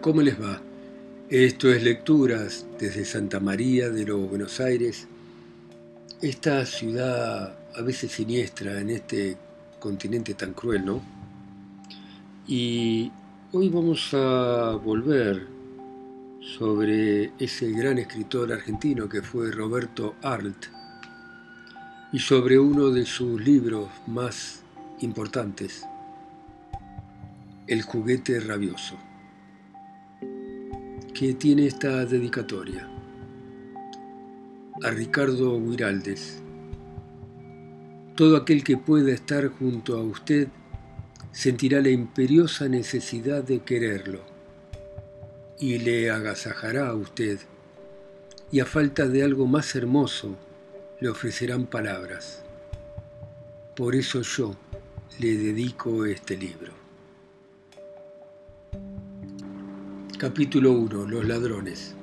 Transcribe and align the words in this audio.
¿cómo 0.00 0.22
les 0.22 0.40
va? 0.40 0.60
Esto 1.28 1.70
es 1.72 1.82
Lecturas 1.82 2.66
desde 2.78 3.04
Santa 3.04 3.40
María 3.40 3.90
de 3.90 4.04
los 4.04 4.28
Buenos 4.28 4.60
Aires, 4.60 5.06
esta 6.22 6.64
ciudad 6.64 7.56
a 7.74 7.82
veces 7.82 8.12
siniestra 8.12 8.80
en 8.80 8.90
este 8.90 9.36
continente 9.78 10.34
tan 10.34 10.54
cruel, 10.54 10.84
¿no? 10.84 11.02
Y 12.46 13.10
hoy 13.52 13.68
vamos 13.68 14.14
a 14.14 14.78
volver 14.82 15.46
sobre 16.58 17.32
ese 17.38 17.70
gran 17.72 17.98
escritor 17.98 18.52
argentino 18.52 19.08
que 19.08 19.22
fue 19.22 19.50
Roberto 19.50 20.14
Arlt 20.22 20.66
y 22.12 22.18
sobre 22.18 22.58
uno 22.58 22.90
de 22.90 23.06
sus 23.06 23.40
libros 23.40 23.88
más 24.06 24.62
importantes, 25.00 25.84
El 27.66 27.82
juguete 27.82 28.40
rabioso 28.40 28.96
que 31.24 31.32
tiene 31.32 31.66
esta 31.66 32.04
dedicatoria. 32.04 32.86
A 34.82 34.90
Ricardo 34.90 35.58
Guiraldes. 35.58 36.42
Todo 38.14 38.36
aquel 38.36 38.62
que 38.62 38.76
pueda 38.76 39.10
estar 39.10 39.48
junto 39.48 39.96
a 39.96 40.02
usted 40.02 40.48
sentirá 41.32 41.80
la 41.80 41.88
imperiosa 41.88 42.68
necesidad 42.68 43.42
de 43.42 43.60
quererlo 43.60 44.20
y 45.58 45.78
le 45.78 46.10
agasajará 46.10 46.88
a 46.88 46.94
usted 46.94 47.38
y 48.52 48.60
a 48.60 48.66
falta 48.66 49.08
de 49.08 49.22
algo 49.22 49.46
más 49.46 49.74
hermoso 49.74 50.36
le 51.00 51.08
ofrecerán 51.08 51.64
palabras. 51.64 52.42
Por 53.74 53.94
eso 53.94 54.20
yo 54.20 54.54
le 55.18 55.38
dedico 55.38 56.04
este 56.04 56.36
libro. 56.36 56.83
Capítulo 60.18 60.70
1. 60.70 61.06
Los 61.08 61.26
ladrones. 61.26 61.96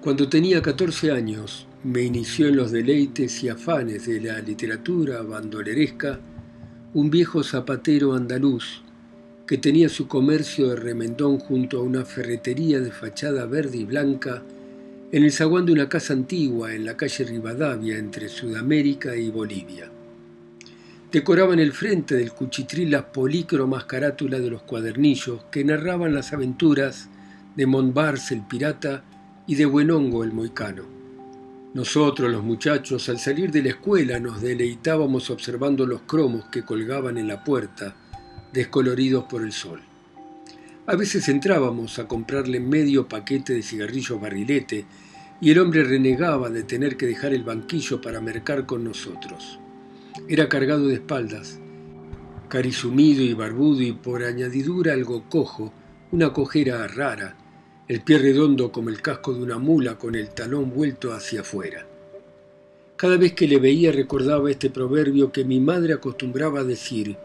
Cuando 0.00 0.28
tenía 0.28 0.60
14 0.60 1.12
años, 1.12 1.68
me 1.84 2.02
inició 2.02 2.48
en 2.48 2.56
los 2.56 2.72
deleites 2.72 3.42
y 3.44 3.48
afanes 3.48 4.06
de 4.06 4.20
la 4.20 4.40
literatura 4.40 5.22
bandoleresca 5.22 6.18
un 6.92 7.08
viejo 7.08 7.44
zapatero 7.44 8.14
andaluz 8.14 8.82
que 9.46 9.58
tenía 9.58 9.88
su 9.88 10.08
comercio 10.08 10.70
de 10.70 10.76
remendón 10.76 11.38
junto 11.38 11.78
a 11.78 11.82
una 11.82 12.04
ferretería 12.04 12.80
de 12.80 12.90
fachada 12.90 13.46
verde 13.46 13.78
y 13.78 13.84
blanca 13.84 14.42
en 15.12 15.22
el 15.22 15.30
zaguán 15.30 15.66
de 15.66 15.72
una 15.72 15.88
casa 15.88 16.14
antigua 16.14 16.74
en 16.74 16.84
la 16.84 16.96
calle 16.96 17.24
Rivadavia 17.24 17.96
entre 17.96 18.28
Sudamérica 18.28 19.14
y 19.14 19.30
Bolivia. 19.30 19.93
Decoraban 21.14 21.60
el 21.60 21.72
frente 21.72 22.16
del 22.16 22.32
cuchitril 22.32 22.90
las 22.90 23.04
polícromas 23.04 23.84
carátulas 23.84 24.42
de 24.42 24.50
los 24.50 24.64
cuadernillos 24.64 25.44
que 25.52 25.62
narraban 25.62 26.12
las 26.12 26.32
aventuras 26.32 27.08
de 27.54 27.66
Montbars 27.66 28.32
el 28.32 28.42
pirata 28.42 29.04
y 29.46 29.54
de 29.54 29.64
Buenongo 29.64 30.24
el 30.24 30.32
moicano. 30.32 30.82
Nosotros, 31.72 32.32
los 32.32 32.42
muchachos, 32.42 33.08
al 33.08 33.20
salir 33.20 33.52
de 33.52 33.62
la 33.62 33.68
escuela 33.68 34.18
nos 34.18 34.42
deleitábamos 34.42 35.30
observando 35.30 35.86
los 35.86 36.00
cromos 36.00 36.46
que 36.46 36.64
colgaban 36.64 37.16
en 37.16 37.28
la 37.28 37.44
puerta, 37.44 37.94
descoloridos 38.52 39.22
por 39.30 39.42
el 39.42 39.52
sol. 39.52 39.82
A 40.88 40.96
veces 40.96 41.28
entrábamos 41.28 42.00
a 42.00 42.08
comprarle 42.08 42.58
medio 42.58 43.06
paquete 43.06 43.54
de 43.54 43.62
cigarrillos 43.62 44.20
barrilete 44.20 44.84
y 45.40 45.52
el 45.52 45.60
hombre 45.60 45.84
renegaba 45.84 46.50
de 46.50 46.64
tener 46.64 46.96
que 46.96 47.06
dejar 47.06 47.32
el 47.34 47.44
banquillo 47.44 48.00
para 48.00 48.20
mercar 48.20 48.66
con 48.66 48.82
nosotros. 48.82 49.60
Era 50.28 50.48
cargado 50.48 50.86
de 50.86 50.94
espaldas, 50.94 51.58
carisumido 52.48 53.22
y 53.22 53.34
barbudo 53.34 53.82
y 53.82 53.92
por 53.92 54.22
añadidura 54.22 54.92
algo 54.92 55.28
cojo, 55.28 55.72
una 56.12 56.32
cojera 56.32 56.86
rara, 56.86 57.36
el 57.88 58.00
pie 58.02 58.18
redondo 58.18 58.70
como 58.70 58.90
el 58.90 59.02
casco 59.02 59.34
de 59.34 59.42
una 59.42 59.58
mula 59.58 59.98
con 59.98 60.14
el 60.14 60.28
talón 60.30 60.70
vuelto 60.70 61.12
hacia 61.12 61.40
afuera. 61.40 61.84
Cada 62.96 63.16
vez 63.16 63.32
que 63.32 63.48
le 63.48 63.58
veía 63.58 63.90
recordaba 63.90 64.50
este 64.50 64.70
proverbio 64.70 65.32
que 65.32 65.44
mi 65.44 65.58
madre 65.58 65.94
acostumbraba 65.94 66.62
decir, 66.62 67.16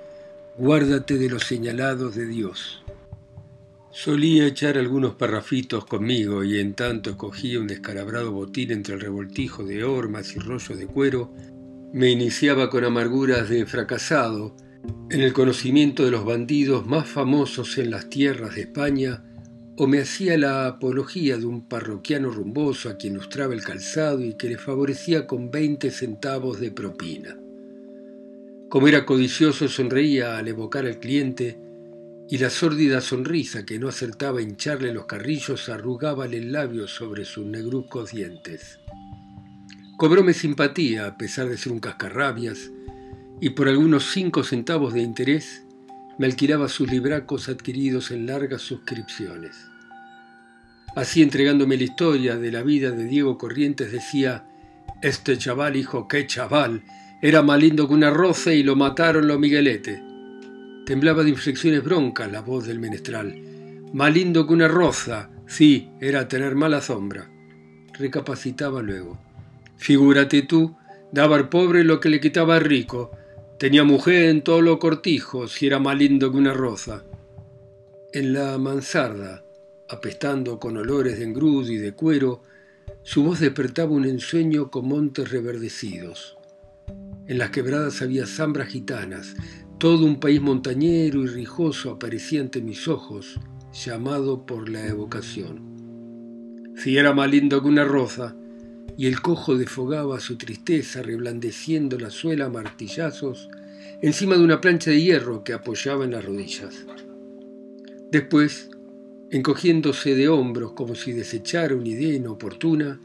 guárdate 0.58 1.20
de 1.20 1.30
los 1.30 1.44
señalados 1.44 2.16
de 2.16 2.26
Dios. 2.26 2.84
Solía 3.92 4.48
echar 4.48 4.80
algunos 4.80 5.14
parrafitos 5.14 5.86
conmigo 5.86 6.44
y 6.44 6.60
en 6.60 6.74
tanto 6.74 7.12
escogía 7.12 7.60
un 7.60 7.68
descalabrado 7.68 8.32
botín 8.32 8.72
entre 8.72 8.96
el 8.96 9.02
revoltijo 9.02 9.64
de 9.64 9.84
hormas 9.84 10.36
y 10.36 10.40
rollos 10.40 10.78
de 10.78 10.88
cuero 10.88 11.32
me 11.92 12.12
iniciaba 12.12 12.70
con 12.70 12.84
amarguras 12.84 13.50
de 13.50 13.66
fracasado 13.66 14.56
en 15.10 15.22
el 15.22 15.34
conocimiento 15.34 16.06
de 16.06 16.12
los 16.12 16.24
bandidos 16.24 16.86
más 16.86 17.08
famosos 17.08 17.78
en 17.78 17.90
las 17.90 18.10
tierras 18.10 18.56
de 18.56 18.62
España, 18.62 19.24
o 19.76 19.88
me 19.88 20.00
hacía 20.00 20.38
la 20.38 20.68
apología 20.68 21.38
de 21.38 21.46
un 21.46 21.68
parroquiano 21.68 22.30
rumboso 22.30 22.90
a 22.90 22.98
quien 22.98 23.16
lustraba 23.16 23.54
el 23.54 23.64
calzado 23.64 24.24
y 24.24 24.34
que 24.36 24.50
le 24.50 24.58
favorecía 24.58 25.26
con 25.26 25.52
veinte 25.52 25.90
centavos 25.90 26.60
de 26.60 26.72
propina. 26.72 27.38
Como 28.70 28.88
era 28.88 29.06
codicioso, 29.06 29.68
sonreía 29.68 30.38
al 30.38 30.48
evocar 30.50 30.86
al 30.86 31.00
cliente 31.00 31.58
y 32.30 32.38
la 32.38 32.50
sórdida 32.50 33.02
sonrisa 33.02 33.66
que 33.66 33.80
no 33.80 33.88
acertaba 33.88 34.40
a 34.40 34.44
hincharle 34.44 34.94
los 34.94 35.06
carrillos 35.06 35.70
arrugábale 35.70 36.38
el 36.38 36.52
labio 36.52 36.88
sobre 36.88 37.26
sus 37.26 37.46
negruzcos 37.46 38.12
dientes. 38.12 38.80
Cobróme 40.00 40.32
simpatía 40.32 41.08
a 41.08 41.18
pesar 41.18 41.50
de 41.50 41.58
ser 41.58 41.74
un 41.74 41.82
cascarrabias 41.82 42.72
y 43.42 43.50
por 43.50 43.68
algunos 43.68 44.12
cinco 44.14 44.46
centavos 44.46 44.94
de 44.94 45.02
interés 45.02 45.66
me 46.18 46.26
alquilaba 46.26 46.70
sus 46.70 46.90
libracos 46.90 47.50
adquiridos 47.50 48.10
en 48.12 48.26
largas 48.26 48.62
suscripciones. 48.62 49.58
Así 50.96 51.22
entregándome 51.22 51.76
la 51.76 51.84
historia 51.84 52.38
de 52.38 52.50
la 52.50 52.64
vida 52.64 52.92
de 52.92 53.04
Diego 53.04 53.38
Corrientes 53.38 53.92
decía, 53.92 54.46
este 55.02 55.38
chaval, 55.38 55.76
hijo, 55.76 56.08
qué 56.08 56.26
chaval, 56.26 56.82
era 57.22 57.42
más 57.42 57.60
lindo 57.60 57.86
que 57.86 57.94
una 57.94 58.10
roce 58.10 58.56
y 58.56 58.64
lo 58.64 58.78
mataron 58.78 59.28
los 59.28 59.38
Miguelete. 59.38 60.02
Temblaba 60.86 61.24
de 61.24 61.32
inflexiones 61.32 61.84
broncas 61.84 62.32
la 62.32 62.40
voz 62.40 62.66
del 62.66 62.80
menestral. 62.80 63.36
Más 63.92 64.14
lindo 64.14 64.48
que 64.48 64.54
una 64.54 64.70
roza, 64.70 65.30
sí, 65.46 65.90
era 66.00 66.30
tener 66.30 66.56
mala 66.56 66.80
sombra. 66.80 67.30
Recapacitaba 67.98 68.82
luego. 68.82 69.29
Figúrate 69.80 70.42
tú, 70.42 70.76
daba 71.14 71.38
al 71.38 71.48
pobre 71.48 71.86
lo 71.86 72.02
que 72.02 72.10
le 72.10 72.20
quitaba 72.20 72.58
al 72.58 72.66
rico. 72.66 73.12
Tenía 73.58 73.86
mujer 73.86 74.26
en 74.26 74.44
todos 74.44 74.62
los 74.62 74.78
cortijos 74.78 75.62
y 75.62 75.68
era 75.68 75.80
más 75.80 75.98
lindo 75.98 76.30
que 76.32 76.38
una 76.38 76.54
rosa. 76.54 77.06
En 78.12 78.34
la 78.34 78.58
mansarda, 78.58 79.46
apestando 79.88 80.60
con 80.60 80.76
olores 80.76 81.18
de 81.18 81.24
engrudo 81.24 81.72
y 81.72 81.78
de 81.78 81.94
cuero, 81.94 82.44
su 83.04 83.24
voz 83.24 83.40
despertaba 83.40 83.92
un 83.92 84.04
ensueño 84.04 84.70
con 84.70 84.86
montes 84.90 85.32
reverdecidos. 85.32 86.38
En 87.28 87.38
las 87.38 87.52
quebradas 87.52 88.02
había 88.02 88.28
zambras 88.28 88.68
gitanas, 88.68 89.34
todo 89.78 90.06
un 90.06 90.20
país 90.20 90.42
montañero 90.42 91.24
y 91.24 91.28
rijoso 91.28 91.92
aparecía 91.92 92.42
ante 92.42 92.62
mis 92.62 92.90
ojos, 92.90 93.40
llamado 93.72 94.46
por 94.46 94.68
la 94.68 94.86
evocación. 94.86 96.74
Si 96.76 96.98
era 96.98 97.14
más 97.14 97.32
lindo 97.32 97.62
que 97.62 97.70
una 97.70 97.86
rosa, 97.86 98.36
y 98.98 99.08
el 99.08 99.22
cojo 99.22 99.58
defogaba 99.58 100.20
su 100.20 100.38
tristeza 100.38 101.02
reblandeciendo 101.02 101.98
la 101.98 102.10
suela 102.10 102.46
a 102.46 102.50
martillazos 102.50 103.50
encima 104.02 104.36
de 104.36 104.44
una 104.44 104.62
plancha 104.62 104.92
de 104.92 105.02
hierro 105.02 105.44
que 105.44 105.54
apoyaba 105.54 106.06
en 106.06 106.12
las 106.12 106.26
rodillas. 106.26 106.86
Después, 108.12 108.70
encogiéndose 109.30 110.16
de 110.16 110.30
hombros 110.30 110.74
como 110.74 110.96
si 110.96 111.12
desechara 111.12 111.76
una 111.76 111.90
idea 111.90 112.14
inoportuna, 112.16 113.00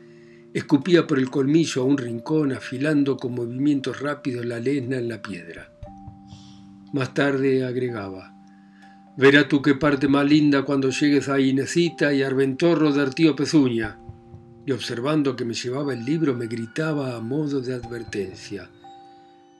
escupía 0.52 1.06
por 1.06 1.18
el 1.18 1.30
colmillo 1.30 1.82
a 1.82 1.84
un 1.84 1.98
rincón 1.98 2.52
afilando 2.52 3.16
con 3.16 3.34
movimientos 3.34 4.00
rápidos 4.00 4.46
la 4.46 4.60
lesna 4.60 4.96
en 4.98 5.08
la 5.08 5.20
piedra. 5.20 5.72
Más 6.92 7.12
tarde 7.12 7.64
agregaba, 7.64 8.30
Verá 9.16 9.46
tú 9.46 9.62
qué 9.62 9.76
parte 9.76 10.08
más 10.08 10.28
linda 10.28 10.62
cuando 10.62 10.90
llegues 10.90 11.28
a 11.28 11.38
Inesita 11.38 12.12
y 12.12 12.24
Arventorro 12.24 12.92
de 12.92 13.00
Artío 13.00 13.36
Pezuña 13.36 14.00
y 14.66 14.72
observando 14.72 15.36
que 15.36 15.44
me 15.44 15.54
llevaba 15.54 15.92
el 15.92 16.04
libro 16.04 16.34
me 16.34 16.46
gritaba 16.46 17.16
a 17.16 17.20
modo 17.20 17.60
de 17.60 17.74
advertencia. 17.74 18.70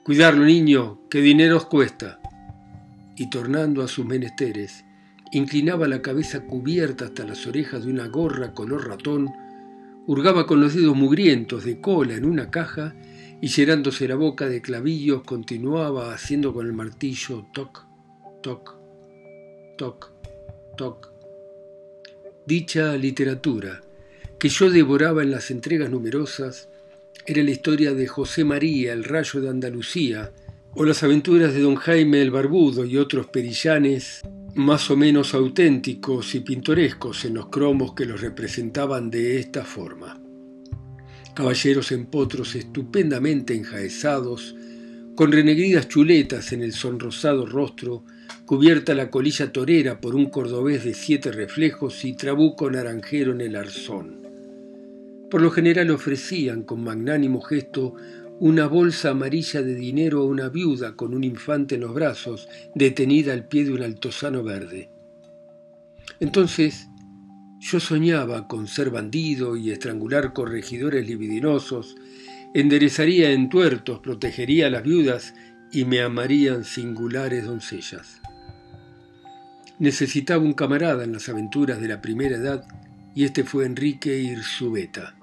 Cuidarlo, 0.03 0.45
niño, 0.45 1.01
que 1.09 1.21
dinero 1.21 1.57
os 1.57 1.65
cuesta. 1.65 2.19
Y 3.15 3.29
tornando 3.29 3.81
a 3.81 3.87
sus 3.87 4.05
menesteres, 4.05 4.83
inclinaba 5.31 5.87
la 5.87 6.01
cabeza 6.01 6.45
cubierta 6.45 7.05
hasta 7.05 7.25
las 7.25 7.45
orejas 7.47 7.85
de 7.85 7.91
una 7.91 8.07
gorra 8.07 8.53
color 8.53 8.87
ratón, 8.87 9.31
hurgaba 10.07 10.45
con 10.45 10.61
los 10.61 10.75
dedos 10.75 10.95
mugrientos 10.95 11.65
de 11.65 11.81
cola 11.81 12.13
en 12.15 12.25
una 12.25 12.51
caja 12.51 12.95
y 13.41 13.47
llenándose 13.47 14.07
la 14.07 14.15
boca 14.15 14.47
de 14.47 14.61
clavillos 14.61 15.23
continuaba 15.23 16.13
haciendo 16.13 16.53
con 16.53 16.65
el 16.65 16.73
martillo 16.73 17.47
toc, 17.53 17.85
toc, 18.41 18.75
toc, 19.77 20.11
toc. 20.77 21.11
Dicha 22.47 22.95
literatura, 22.95 23.81
que 24.39 24.49
yo 24.49 24.69
devoraba 24.69 25.23
en 25.23 25.31
las 25.31 25.51
entregas 25.51 25.89
numerosas 25.89 26.69
era 27.25 27.41
la 27.41 27.51
historia 27.51 27.93
de 27.93 28.07
José 28.07 28.43
María, 28.43 28.93
el 28.93 29.03
rayo 29.03 29.41
de 29.41 29.49
Andalucía, 29.49 30.31
o 30.75 30.83
las 30.85 31.03
aventuras 31.03 31.53
de 31.53 31.61
don 31.61 31.75
Jaime 31.75 32.21
el 32.21 32.31
Barbudo 32.31 32.85
y 32.85 32.97
otros 32.97 33.27
perillanes 33.27 34.21
más 34.55 34.91
o 34.91 34.97
menos 34.97 35.33
auténticos 35.33 36.35
y 36.35 36.41
pintorescos 36.41 37.25
en 37.25 37.35
los 37.35 37.47
cromos 37.47 37.93
que 37.93 38.05
los 38.05 38.21
representaban 38.21 39.09
de 39.09 39.39
esta 39.39 39.63
forma. 39.63 40.19
Caballeros 41.33 41.91
en 41.91 42.05
potros 42.05 42.55
estupendamente 42.55 43.53
enjaezados, 43.53 44.55
con 45.15 45.31
renegridas 45.31 45.87
chuletas 45.87 46.51
en 46.51 46.61
el 46.61 46.73
sonrosado 46.73 47.45
rostro, 47.45 48.03
cubierta 48.45 48.93
la 48.93 49.09
colilla 49.09 49.51
torera 49.51 49.99
por 49.99 50.13
un 50.13 50.29
cordobés 50.29 50.83
de 50.83 50.93
siete 50.93 51.31
reflejos 51.31 52.05
y 52.05 52.13
trabuco 52.13 52.69
naranjero 52.69 53.31
en 53.31 53.41
el 53.41 53.55
arzón. 53.55 54.24
Por 55.35 55.41
lo 55.41 55.51
general 55.51 55.91
ofrecían 55.91 56.63
con 56.63 56.81
magnánimo 56.81 57.41
gesto 57.41 57.93
una 58.39 58.67
bolsa 58.67 59.09
amarilla 59.09 59.61
de 59.61 59.75
dinero 59.75 60.21
a 60.21 60.25
una 60.25 60.47
viuda 60.47 60.95
con 60.95 61.13
un 61.13 61.25
infante 61.25 61.75
en 61.75 61.81
los 61.81 61.93
brazos, 61.93 62.47
detenida 62.73 63.33
al 63.33 63.45
pie 63.45 63.65
de 63.65 63.73
un 63.73 63.83
altozano 63.83 64.43
verde. 64.43 64.89
Entonces 66.21 66.87
yo 67.59 67.81
soñaba 67.81 68.47
con 68.47 68.67
ser 68.67 68.91
bandido 68.91 69.57
y 69.57 69.71
estrangular 69.71 70.31
corregidores 70.31 71.05
libidinosos, 71.05 71.97
enderezaría 72.53 73.33
entuertos, 73.33 73.99
protegería 73.99 74.67
a 74.67 74.69
las 74.69 74.83
viudas 74.83 75.33
y 75.69 75.83
me 75.83 75.99
amarían 75.99 76.63
singulares 76.63 77.43
doncellas. 77.43 78.21
Necesitaba 79.79 80.41
un 80.41 80.53
camarada 80.53 81.03
en 81.03 81.11
las 81.11 81.27
aventuras 81.27 81.81
de 81.81 81.89
la 81.89 82.01
primera 82.01 82.37
edad 82.37 82.65
y 83.13 83.25
este 83.25 83.43
fue 83.43 83.65
Enrique 83.65 84.17
Irzubeta. 84.17 85.14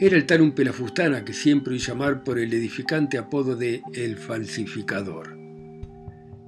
Era 0.00 0.16
el 0.16 0.26
tal 0.26 0.40
un 0.40 0.52
pelafustana 0.52 1.24
que 1.24 1.32
siempre 1.32 1.74
oí 1.74 1.78
llamar 1.78 2.24
por 2.24 2.40
el 2.40 2.52
edificante 2.52 3.16
apodo 3.16 3.54
de 3.54 3.80
El 3.94 4.16
Falsificador. 4.16 5.38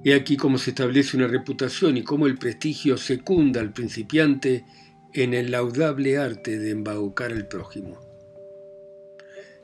He 0.03 0.13
aquí 0.13 0.35
cómo 0.35 0.57
se 0.57 0.71
establece 0.71 1.15
una 1.15 1.27
reputación 1.27 1.95
y 1.95 2.03
cómo 2.03 2.27
el 2.27 2.37
prestigio 2.37 2.97
secunda 2.97 3.61
al 3.61 3.71
principiante 3.71 4.65
en 5.13 5.33
el 5.33 5.51
laudable 5.51 6.17
arte 6.17 6.59
de 6.59 6.71
embaucar 6.71 7.31
al 7.31 7.47
prójimo. 7.47 7.99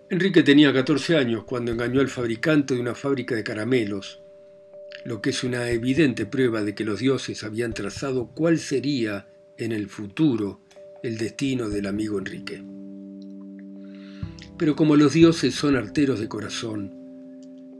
Enrique 0.09 0.43
tenía 0.43 0.71
14 0.71 1.17
años 1.17 1.43
cuando 1.43 1.73
engañó 1.73 1.99
al 1.99 2.07
fabricante 2.07 2.75
de 2.75 2.79
una 2.79 2.95
fábrica 2.95 3.35
de 3.35 3.43
caramelos, 3.43 4.21
lo 5.03 5.21
que 5.21 5.31
es 5.31 5.43
una 5.43 5.69
evidente 5.69 6.25
prueba 6.25 6.63
de 6.63 6.73
que 6.73 6.85
los 6.85 6.99
dioses 6.99 7.43
habían 7.43 7.73
trazado 7.73 8.27
cuál 8.33 8.59
sería 8.59 9.27
en 9.57 9.73
el 9.73 9.89
futuro 9.89 10.61
el 11.03 11.17
destino 11.17 11.67
del 11.67 11.87
amigo 11.87 12.17
Enrique. 12.17 12.63
Pero 14.63 14.77
como 14.77 14.95
los 14.95 15.11
dioses 15.11 15.53
son 15.53 15.75
arteros 15.75 16.21
de 16.21 16.29
corazón, 16.29 16.89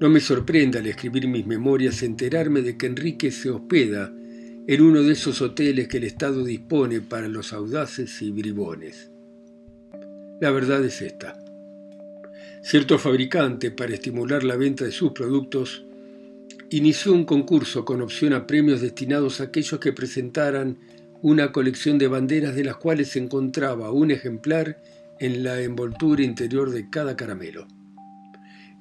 no 0.01 0.09
me 0.09 0.19
sorprende 0.19 0.79
al 0.79 0.87
escribir 0.87 1.29
mis 1.29 1.47
memorias 1.47 2.03
enterarme 2.03 2.61
de 2.61 2.77
que 2.77 2.87
Enrique 2.87 3.31
se 3.31 3.49
hospeda 3.49 4.13
en 4.67 4.81
uno 4.81 5.01
de 5.01 5.13
esos 5.13 5.41
hoteles 5.41 5.87
que 5.87 5.95
el 5.95 6.03
Estado 6.03 6.43
dispone 6.43 6.99
para 6.99 7.29
los 7.29 7.53
audaces 7.53 8.21
y 8.21 8.31
bribones. 8.31 9.09
La 10.41 10.51
verdad 10.51 10.83
es 10.83 11.01
esta. 11.01 11.41
Cierto 12.63 12.99
fabricante, 12.99 13.71
para 13.71 13.93
estimular 13.93 14.43
la 14.43 14.57
venta 14.57 14.83
de 14.83 14.91
sus 14.91 15.13
productos, 15.13 15.85
inició 16.69 17.13
un 17.13 17.23
concurso 17.23 17.85
con 17.85 18.01
opción 18.01 18.33
a 18.33 18.45
premios 18.45 18.81
destinados 18.81 19.39
a 19.39 19.45
aquellos 19.45 19.79
que 19.79 19.93
presentaran 19.93 20.79
una 21.21 21.53
colección 21.53 21.97
de 21.97 22.09
banderas 22.09 22.55
de 22.55 22.65
las 22.65 22.75
cuales 22.75 23.07
se 23.07 23.19
encontraba 23.19 23.89
un 23.93 24.11
ejemplar 24.11 24.79
en 25.23 25.41
la 25.41 25.61
envoltura 25.61 26.21
interior 26.21 26.69
de 26.69 26.89
cada 26.89 27.15
caramelo. 27.15 27.65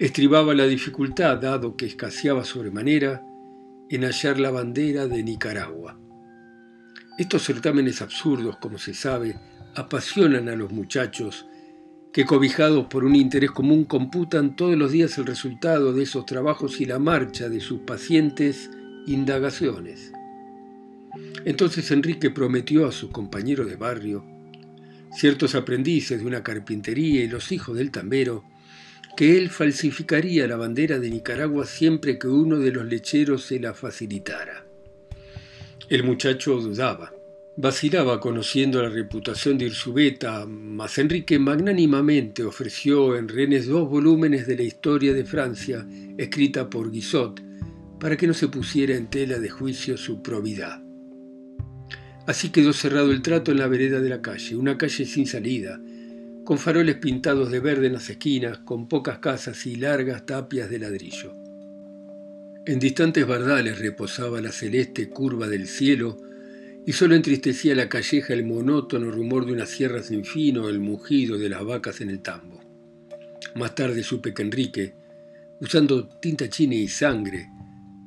Estribaba 0.01 0.55
la 0.55 0.67
dificultad, 0.67 1.39
dado 1.39 1.77
que 1.77 1.87
escaseaba 1.87 2.45
sobremanera, 2.45 3.25
en 3.89 4.03
hallar 4.03 4.41
la 4.41 4.51
bandera 4.51 5.07
de 5.07 5.23
Nicaragua. 5.23 6.01
Estos 7.17 7.45
certámenes 7.45 8.03
absurdos, 8.03 8.57
como 8.57 8.79
se 8.79 8.93
sabe, 8.93 9.39
apasionan 9.77 10.49
a 10.49 10.57
los 10.57 10.73
muchachos 10.73 11.47
que 12.13 12.25
cobijados 12.25 12.87
por 12.87 13.05
un 13.05 13.15
interés 13.15 13.53
común 13.53 13.85
computan 13.85 14.57
todos 14.57 14.77
los 14.77 14.91
días 14.91 15.17
el 15.19 15.27
resultado 15.27 15.93
de 15.93 16.03
esos 16.03 16.27
trabajos 16.27 16.81
y 16.81 16.87
la 16.87 16.99
marcha 16.99 17.49
de 17.49 17.61
sus 17.61 17.83
pacientes 17.83 18.69
indagaciones. 19.07 20.11
Entonces 21.45 21.89
Enrique 21.93 22.31
prometió 22.31 22.89
a 22.89 22.91
sus 22.91 23.13
compañeros 23.13 23.69
de 23.69 23.77
barrio 23.77 24.32
ciertos 25.15 25.55
aprendices 25.55 26.21
de 26.21 26.27
una 26.27 26.43
carpintería 26.43 27.23
y 27.23 27.29
los 27.29 27.53
hijos 27.53 27.77
del 27.77 27.91
tambero, 27.91 28.45
que 29.17 29.37
él 29.37 29.51
falsificaría 29.51 30.47
la 30.47 30.57
bandera 30.57 30.99
de 30.99 31.11
Nicaragua 31.11 31.67
siempre 31.67 32.19
que 32.19 32.29
uno 32.29 32.59
de 32.59 32.73
los 32.73 32.87
lecheros 32.87 33.45
se 33.45 33.61
la 33.61 33.75
facilitara. 33.75 34.67
El 35.89 36.05
muchacho 36.05 36.57
dudaba, 36.57 37.13
vacilaba 37.57 38.19
conociendo 38.19 38.83
la 38.83 38.89
reputación 38.89 39.59
de 39.59 39.67
Irzubeta, 39.67 40.47
mas 40.47 40.97
Enrique 40.99 41.39
magnánimamente 41.39 42.45
ofreció 42.45 43.17
en 43.17 43.29
Rennes 43.29 43.67
dos 43.67 43.89
volúmenes 43.89 44.47
de 44.47 44.57
la 44.57 44.63
historia 44.63 45.13
de 45.13 45.25
Francia, 45.25 45.87
escrita 46.17 46.71
por 46.71 46.91
Guizot, 46.91 47.43
para 48.01 48.17
que 48.17 48.27
no 48.27 48.35
se 48.35 48.49
pusiera 48.49 48.97
en 48.97 49.09
tela 49.11 49.39
de 49.39 49.51
juicio 49.51 49.97
su 49.99 50.23
probidad. 50.23 50.82
Así 52.27 52.51
quedó 52.51 52.73
cerrado 52.73 53.11
el 53.11 53.21
trato 53.21 53.51
en 53.51 53.59
la 53.59 53.67
vereda 53.67 54.01
de 54.01 54.09
la 54.09 54.23
calle, 54.23 54.55
una 54.55 54.79
calle 54.79 55.07
sin 55.07 55.27
salida, 55.27 55.81
con 56.45 56.59
faroles 56.59 56.97
pintados 56.97 57.51
de 57.51 57.59
verde 57.59 57.89
en 57.89 57.95
las 57.95 58.09
esquinas, 58.11 58.59
con 58.59 58.89
pocas 58.89 59.19
casas 59.19 59.67
y 59.67 59.75
largas 59.75 60.25
tapias 60.25 60.71
de 60.71 60.79
ladrillo. 60.79 61.35
En 62.65 62.79
distantes 62.79 63.27
bardales 63.27 63.81
reposaba 63.81 64.41
la 64.41 64.53
celeste 64.53 65.09
curva 65.09 65.49
del 65.49 65.67
cielo 65.67 66.17
y 66.87 66.93
solo 66.93 67.17
entristecía 67.17 67.75
la 67.75 67.89
calleja 67.89 68.35
el 68.35 68.45
monótono 68.45 69.11
rumor 69.11 69.45
de 69.45 69.53
una 69.53 69.67
sierra 69.67 70.01
sin 70.03 70.25
fin 70.25 70.59
o 70.59 70.69
el 70.69 70.79
mugido 70.79 71.39
de 71.39 71.49
las 71.49 71.65
vacas 71.65 72.01
en 72.01 72.11
el 72.11 72.21
tambo. 72.21 72.61
Más 73.57 73.75
tarde 73.75 74.05
supe 74.05 74.33
que 74.33 74.43
Enrique, 74.43 74.95
usando 75.61 76.09
tinta 76.21 76.49
china 76.49 76.77
y 76.77 76.87
sangre, 76.87 77.49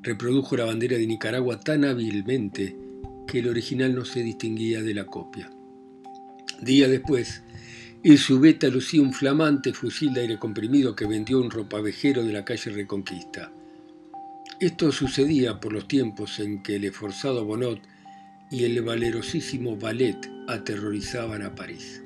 reprodujo 0.03 0.55
la 0.55 0.65
bandera 0.65 0.97
de 0.97 1.05
Nicaragua 1.05 1.59
tan 1.59 1.83
hábilmente 1.83 2.84
que 3.25 3.39
el 3.39 3.49
original 3.49 3.95
no 3.95 4.05
se 4.05 4.21
distinguía 4.21 4.81
de 4.81 4.93
la 4.93 5.05
copia. 5.05 5.51
Día 6.61 6.87
después, 6.87 7.43
en 8.03 8.17
su 8.17 8.39
beta 8.39 8.67
lucía 8.67 9.01
un 9.01 9.13
flamante 9.13 9.73
fusil 9.73 10.13
de 10.13 10.21
aire 10.21 10.39
comprimido 10.39 10.95
que 10.95 11.07
vendió 11.07 11.41
un 11.41 11.49
ropavejero 11.49 12.23
de 12.23 12.33
la 12.33 12.45
calle 12.45 12.71
Reconquista. 12.71 13.51
Esto 14.59 14.91
sucedía 14.91 15.59
por 15.59 15.73
los 15.73 15.87
tiempos 15.87 16.39
en 16.39 16.63
que 16.63 16.75
el 16.75 16.85
esforzado 16.85 17.43
Bonot 17.45 17.81
y 18.51 18.63
el 18.63 18.81
valerosísimo 18.83 19.75
Ballet 19.75 20.17
aterrorizaban 20.47 21.41
a 21.41 21.55
París. 21.55 22.03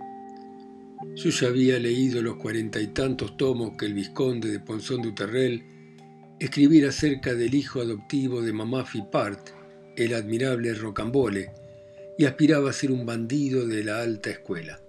Yo 1.16 1.30
ya 1.30 1.48
había 1.48 1.78
leído 1.80 2.22
los 2.22 2.38
cuarenta 2.38 2.80
y 2.82 2.88
tantos 2.88 3.38
tomos 3.38 3.74
que 3.78 3.86
el 3.86 3.94
vizconde 3.94 4.50
de 4.50 4.60
Ponzón 4.60 5.02
de 5.02 5.10
Uterrel 5.10 5.64
escribiera 6.40 6.90
acerca 6.90 7.34
del 7.34 7.54
hijo 7.54 7.82
adoptivo 7.82 8.42
de 8.42 8.54
mamá 8.54 8.86
Fipart 8.86 9.59
el 10.06 10.14
admirable 10.14 10.74
Rocambole, 10.74 11.52
y 12.18 12.26
aspiraba 12.26 12.70
a 12.70 12.74
ser 12.74 12.92
un 12.92 13.06
bandido 13.06 13.66
de 13.66 13.84
la 13.84 14.02
alta 14.02 14.30
escuela. 14.30 14.82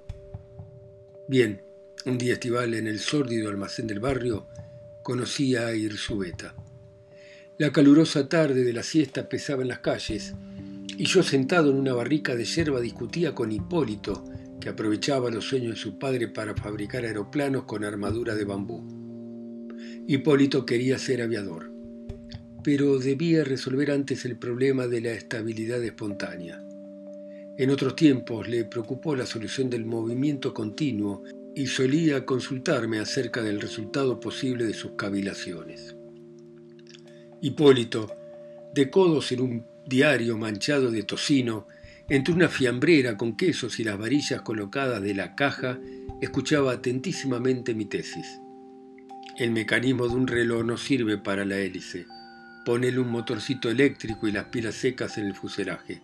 Bien, 1.28 1.62
un 2.06 2.18
día 2.18 2.34
estival 2.34 2.74
en 2.74 2.86
el 2.86 2.98
sórdido 2.98 3.48
almacén 3.48 3.86
del 3.86 4.00
barrio, 4.00 4.46
conocí 5.02 5.56
a 5.56 5.74
Irzubeta. 5.74 6.54
La 7.58 7.72
calurosa 7.72 8.28
tarde 8.28 8.64
de 8.64 8.72
la 8.72 8.82
siesta 8.82 9.28
pesaba 9.28 9.62
en 9.62 9.68
las 9.68 9.80
calles, 9.80 10.34
y 10.96 11.04
yo 11.04 11.22
sentado 11.22 11.70
en 11.70 11.76
una 11.76 11.94
barrica 11.94 12.34
de 12.34 12.44
yerba 12.44 12.80
discutía 12.80 13.34
con 13.34 13.52
Hipólito, 13.52 14.24
que 14.60 14.68
aprovechaba 14.68 15.30
los 15.30 15.44
sueños 15.44 15.74
de 15.74 15.80
su 15.80 15.98
padre 15.98 16.28
para 16.28 16.54
fabricar 16.54 17.04
aeroplanos 17.04 17.64
con 17.64 17.84
armadura 17.84 18.34
de 18.34 18.44
bambú. 18.44 18.82
Hipólito 20.06 20.66
quería 20.66 20.98
ser 20.98 21.22
aviador 21.22 21.69
pero 22.62 22.98
debía 22.98 23.44
resolver 23.44 23.90
antes 23.90 24.24
el 24.24 24.36
problema 24.36 24.86
de 24.86 25.00
la 25.00 25.12
estabilidad 25.12 25.82
espontánea. 25.82 26.62
En 27.56 27.70
otros 27.70 27.96
tiempos 27.96 28.48
le 28.48 28.64
preocupó 28.64 29.14
la 29.14 29.26
solución 29.26 29.70
del 29.70 29.84
movimiento 29.84 30.54
continuo 30.54 31.22
y 31.54 31.66
solía 31.66 32.24
consultarme 32.24 32.98
acerca 32.98 33.42
del 33.42 33.60
resultado 33.60 34.20
posible 34.20 34.64
de 34.64 34.74
sus 34.74 34.92
cavilaciones. 34.92 35.96
Hipólito, 37.42 38.14
de 38.74 38.90
codos 38.90 39.32
en 39.32 39.40
un 39.40 39.66
diario 39.86 40.36
manchado 40.36 40.90
de 40.90 41.02
tocino, 41.02 41.66
entre 42.08 42.34
una 42.34 42.48
fiambrera 42.48 43.16
con 43.16 43.36
quesos 43.36 43.78
y 43.78 43.84
las 43.84 43.98
varillas 43.98 44.42
colocadas 44.42 45.02
de 45.02 45.14
la 45.14 45.34
caja, 45.34 45.78
escuchaba 46.20 46.72
atentísimamente 46.72 47.74
mi 47.74 47.84
tesis. 47.84 48.26
El 49.38 49.52
mecanismo 49.52 50.08
de 50.08 50.14
un 50.14 50.26
reloj 50.26 50.64
no 50.64 50.76
sirve 50.76 51.18
para 51.18 51.44
la 51.44 51.58
hélice 51.58 52.06
ponele 52.64 52.98
un 52.98 53.10
motorcito 53.10 53.70
eléctrico 53.70 54.28
y 54.28 54.32
las 54.32 54.46
pilas 54.46 54.74
secas 54.74 55.18
en 55.18 55.26
el 55.26 55.34
fuselaje. 55.34 56.02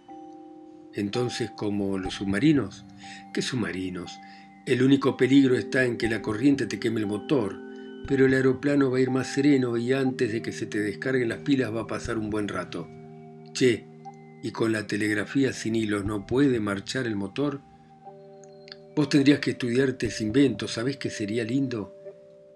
Entonces, 0.94 1.50
como 1.50 1.98
los 1.98 2.14
submarinos, 2.14 2.86
¿qué 3.34 3.42
submarinos? 3.42 4.18
El 4.66 4.82
único 4.82 5.16
peligro 5.16 5.56
está 5.56 5.84
en 5.84 5.98
que 5.98 6.08
la 6.08 6.22
corriente 6.22 6.66
te 6.66 6.80
queme 6.80 7.00
el 7.00 7.06
motor, 7.06 7.56
pero 8.08 8.26
el 8.26 8.34
aeroplano 8.34 8.90
va 8.90 8.98
a 8.98 9.00
ir 9.00 9.10
más 9.10 9.26
sereno 9.26 9.76
y 9.76 9.92
antes 9.92 10.32
de 10.32 10.40
que 10.40 10.52
se 10.52 10.66
te 10.66 10.80
descarguen 10.80 11.28
las 11.28 11.40
pilas 11.40 11.74
va 11.74 11.82
a 11.82 11.86
pasar 11.86 12.18
un 12.18 12.30
buen 12.30 12.48
rato. 12.48 12.88
Che, 13.52 13.84
y 14.42 14.50
con 14.52 14.72
la 14.72 14.86
telegrafía 14.86 15.52
sin 15.52 15.74
hilos 15.74 16.04
no 16.04 16.26
puede 16.26 16.60
marchar 16.60 17.06
el 17.06 17.16
motor? 17.16 17.60
Vos 18.94 19.08
tendrías 19.08 19.40
que 19.40 19.50
estudiarte 19.50 20.06
ese 20.06 20.24
invento, 20.24 20.66
¿sabés 20.66 20.96
qué 20.96 21.10
sería 21.10 21.44
lindo? 21.44 21.94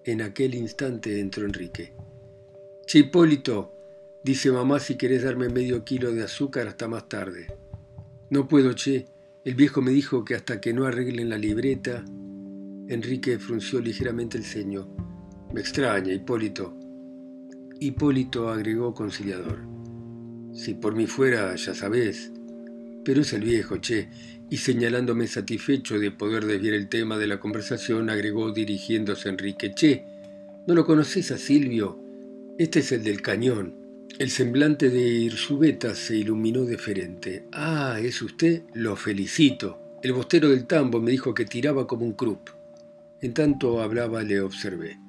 En 0.04 0.22
aquel 0.22 0.54
instante 0.54 1.20
entró 1.20 1.44
Enrique. 1.44 1.92
Che, 2.86 3.00
Hipólito, 3.00 3.79
dice 4.24 4.50
mamá 4.52 4.80
si 4.80 4.96
querés 4.96 5.22
darme 5.22 5.48
medio 5.48 5.84
kilo 5.84 6.12
de 6.12 6.24
azúcar 6.24 6.68
hasta 6.68 6.88
más 6.88 7.08
tarde. 7.08 7.46
No 8.30 8.46
puedo, 8.46 8.72
che. 8.74 9.06
El 9.42 9.54
viejo 9.54 9.80
me 9.80 9.90
dijo 9.90 10.22
que 10.24 10.34
hasta 10.34 10.60
que 10.60 10.74
no 10.74 10.84
arreglen 10.84 11.30
la 11.30 11.38
libreta. 11.38 12.04
Enrique 12.88 13.38
frunció 13.38 13.80
ligeramente 13.80 14.36
el 14.36 14.44
ceño. 14.44 14.88
Me 15.52 15.60
extraña, 15.60 16.12
Hipólito. 16.12 16.76
Hipólito 17.80 18.50
agregó 18.50 18.92
conciliador. 18.92 19.58
Si 20.52 20.74
por 20.74 20.94
mí 20.94 21.06
fuera, 21.06 21.56
ya 21.56 21.74
sabés. 21.74 22.30
Pero 23.04 23.22
es 23.22 23.32
el 23.32 23.42
viejo, 23.42 23.78
che, 23.78 24.10
y 24.50 24.58
señalándome 24.58 25.26
satisfecho 25.26 25.98
de 25.98 26.10
poder 26.10 26.44
desviar 26.44 26.74
el 26.74 26.88
tema 26.88 27.16
de 27.16 27.26
la 27.26 27.40
conversación, 27.40 28.10
agregó 28.10 28.52
dirigiéndose 28.52 29.28
a 29.28 29.32
Enrique, 29.32 29.72
Che, 29.74 30.04
¿no 30.66 30.74
lo 30.74 30.84
conoces 30.84 31.30
a 31.30 31.38
Silvio? 31.38 31.98
Este 32.58 32.80
es 32.80 32.92
el 32.92 33.02
del 33.02 33.22
cañón. 33.22 33.79
El 34.20 34.28
semblante 34.28 34.90
de 34.90 35.00
Irzubeta 35.00 35.94
se 35.94 36.14
iluminó 36.14 36.66
deferente. 36.66 37.48
Ah, 37.52 37.96
¿es 38.02 38.20
usted? 38.20 38.64
Lo 38.74 38.94
felicito. 38.94 39.96
El 40.02 40.12
bostero 40.12 40.50
del 40.50 40.66
tambo 40.66 41.00
me 41.00 41.10
dijo 41.10 41.32
que 41.32 41.46
tiraba 41.46 41.86
como 41.86 42.04
un 42.04 42.12
crup. 42.12 42.50
En 43.22 43.32
tanto 43.32 43.80
hablaba 43.80 44.22
le 44.22 44.42
observé. 44.42 45.00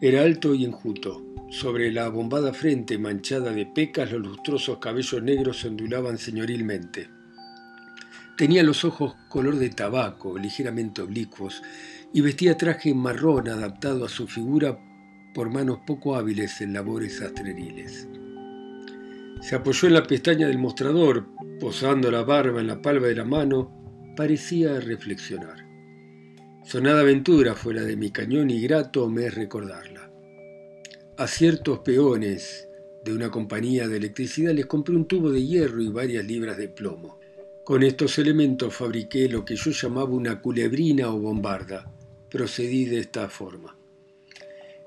Era 0.00 0.22
alto 0.22 0.54
y 0.54 0.64
enjuto. 0.64 1.22
Sobre 1.50 1.92
la 1.92 2.08
bombada 2.08 2.54
frente 2.54 2.96
manchada 2.96 3.52
de 3.52 3.66
pecas 3.66 4.10
los 4.10 4.22
lustrosos 4.22 4.78
cabellos 4.78 5.22
negros 5.22 5.60
se 5.60 5.68
ondulaban 5.68 6.16
señorilmente. 6.16 7.10
Tenía 8.38 8.62
los 8.62 8.86
ojos 8.86 9.16
color 9.28 9.56
de 9.56 9.68
tabaco, 9.68 10.38
ligeramente 10.38 11.02
oblicuos, 11.02 11.60
y 12.14 12.22
vestía 12.22 12.56
traje 12.56 12.94
marrón 12.94 13.48
adaptado 13.48 14.06
a 14.06 14.08
su 14.08 14.26
figura 14.26 14.78
por 15.38 15.50
manos 15.50 15.78
poco 15.86 16.16
hábiles 16.16 16.60
en 16.62 16.72
labores 16.72 17.22
astreriles. 17.22 18.08
Se 19.40 19.54
apoyó 19.54 19.86
en 19.86 19.94
la 19.94 20.02
pestaña 20.02 20.48
del 20.48 20.58
mostrador, 20.58 21.26
posando 21.60 22.10
la 22.10 22.24
barba 22.24 22.60
en 22.60 22.66
la 22.66 22.82
palma 22.82 23.06
de 23.06 23.14
la 23.14 23.24
mano, 23.24 24.12
parecía 24.16 24.80
reflexionar. 24.80 25.64
Sonada 26.64 27.02
aventura 27.02 27.54
fue 27.54 27.72
la 27.72 27.82
de 27.82 27.96
mi 27.96 28.10
cañón 28.10 28.50
y 28.50 28.60
grato 28.62 29.08
me 29.08 29.26
es 29.26 29.34
recordarla. 29.36 30.10
A 31.16 31.28
ciertos 31.28 31.78
peones 31.84 32.68
de 33.04 33.14
una 33.14 33.30
compañía 33.30 33.86
de 33.86 33.98
electricidad 33.98 34.52
les 34.52 34.66
compré 34.66 34.96
un 34.96 35.06
tubo 35.06 35.30
de 35.30 35.46
hierro 35.46 35.80
y 35.80 35.88
varias 35.88 36.26
libras 36.26 36.56
de 36.56 36.66
plomo. 36.66 37.20
Con 37.62 37.84
estos 37.84 38.18
elementos 38.18 38.74
fabriqué 38.74 39.28
lo 39.28 39.44
que 39.44 39.54
yo 39.54 39.70
llamaba 39.70 40.10
una 40.10 40.40
culebrina 40.40 41.14
o 41.14 41.20
bombarda. 41.20 41.88
Procedí 42.28 42.86
de 42.86 42.98
esta 42.98 43.28
forma. 43.28 43.77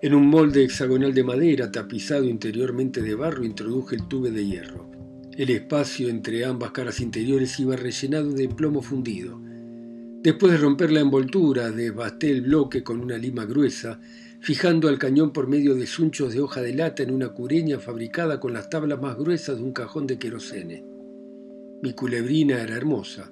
En 0.03 0.15
un 0.15 0.25
molde 0.25 0.63
hexagonal 0.63 1.13
de 1.13 1.23
madera 1.23 1.71
tapizado 1.71 2.23
interiormente 2.23 3.03
de 3.03 3.13
barro 3.13 3.45
introduje 3.45 3.97
el 3.97 4.07
tube 4.07 4.31
de 4.31 4.47
hierro. 4.47 4.89
El 5.37 5.51
espacio 5.51 6.09
entre 6.09 6.43
ambas 6.43 6.71
caras 6.71 6.99
interiores 7.01 7.59
iba 7.59 7.75
rellenado 7.75 8.31
de 8.31 8.49
plomo 8.49 8.81
fundido. 8.81 9.39
Después 10.23 10.53
de 10.53 10.57
romper 10.57 10.91
la 10.91 11.01
envoltura, 11.01 11.69
desbasté 11.69 12.31
el 12.31 12.41
bloque 12.41 12.81
con 12.81 12.99
una 12.99 13.15
lima 13.15 13.45
gruesa, 13.45 13.99
fijando 14.39 14.89
al 14.89 14.97
cañón 14.97 15.33
por 15.33 15.47
medio 15.47 15.75
de 15.75 15.85
sunchos 15.85 16.33
de 16.33 16.41
hoja 16.41 16.63
de 16.63 16.73
lata 16.73 17.03
en 17.03 17.11
una 17.11 17.29
cureña 17.29 17.77
fabricada 17.77 18.39
con 18.39 18.53
las 18.53 18.71
tablas 18.71 18.99
más 18.99 19.15
gruesas 19.15 19.57
de 19.57 19.63
un 19.63 19.71
cajón 19.71 20.07
de 20.07 20.17
querosene. 20.17 20.83
Mi 21.83 21.93
culebrina 21.93 22.59
era 22.59 22.75
hermosa. 22.75 23.31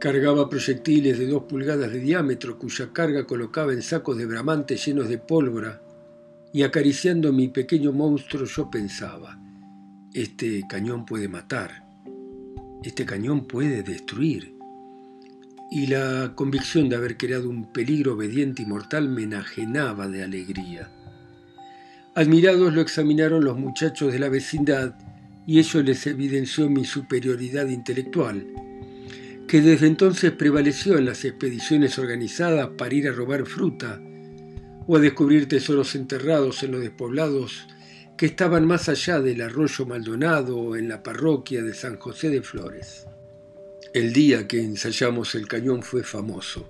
Cargaba 0.00 0.48
proyectiles 0.48 1.18
de 1.18 1.26
dos 1.26 1.42
pulgadas 1.42 1.92
de 1.92 2.00
diámetro 2.00 2.58
cuya 2.58 2.94
carga 2.94 3.26
colocaba 3.26 3.74
en 3.74 3.82
sacos 3.82 4.16
de 4.16 4.24
bramante 4.24 4.76
llenos 4.76 5.10
de 5.10 5.18
pólvora 5.18 5.82
y 6.52 6.62
acariciando 6.62 7.32
mi 7.32 7.48
pequeño 7.48 7.92
monstruo 7.92 8.46
yo 8.46 8.70
pensaba, 8.70 9.38
este 10.14 10.64
cañón 10.68 11.04
puede 11.04 11.28
matar, 11.28 11.84
este 12.82 13.04
cañón 13.04 13.46
puede 13.46 13.82
destruir. 13.82 14.56
Y 15.70 15.88
la 15.88 16.32
convicción 16.34 16.88
de 16.88 16.96
haber 16.96 17.18
creado 17.18 17.50
un 17.50 17.70
peligro 17.72 18.14
obediente 18.14 18.62
y 18.62 18.66
mortal 18.66 19.08
me 19.10 19.24
enajenaba 19.24 20.08
de 20.08 20.24
alegría. 20.24 20.90
Admirados 22.14 22.72
lo 22.72 22.80
examinaron 22.80 23.44
los 23.44 23.58
muchachos 23.58 24.12
de 24.12 24.18
la 24.18 24.30
vecindad 24.30 24.94
y 25.46 25.58
ello 25.58 25.82
les 25.82 26.06
evidenció 26.06 26.70
mi 26.70 26.86
superioridad 26.86 27.68
intelectual, 27.68 28.46
que 29.46 29.60
desde 29.60 29.86
entonces 29.86 30.32
prevaleció 30.32 30.96
en 30.96 31.04
las 31.04 31.24
expediciones 31.26 31.98
organizadas 31.98 32.70
para 32.78 32.94
ir 32.94 33.08
a 33.08 33.12
robar 33.12 33.44
fruta 33.44 34.00
o 34.88 34.96
a 34.96 35.00
descubrir 35.00 35.46
tesoros 35.46 35.94
enterrados 35.94 36.62
en 36.62 36.72
los 36.72 36.80
despoblados 36.80 37.66
que 38.16 38.24
estaban 38.24 38.66
más 38.66 38.88
allá 38.88 39.20
del 39.20 39.42
arroyo 39.42 39.84
Maldonado 39.84 40.76
en 40.76 40.88
la 40.88 41.02
parroquia 41.02 41.62
de 41.62 41.74
San 41.74 41.98
José 41.98 42.30
de 42.30 42.42
Flores. 42.42 43.06
El 43.92 44.14
día 44.14 44.48
que 44.48 44.60
ensayamos 44.60 45.34
el 45.34 45.46
cañón 45.46 45.82
fue 45.82 46.02
famoso. 46.02 46.68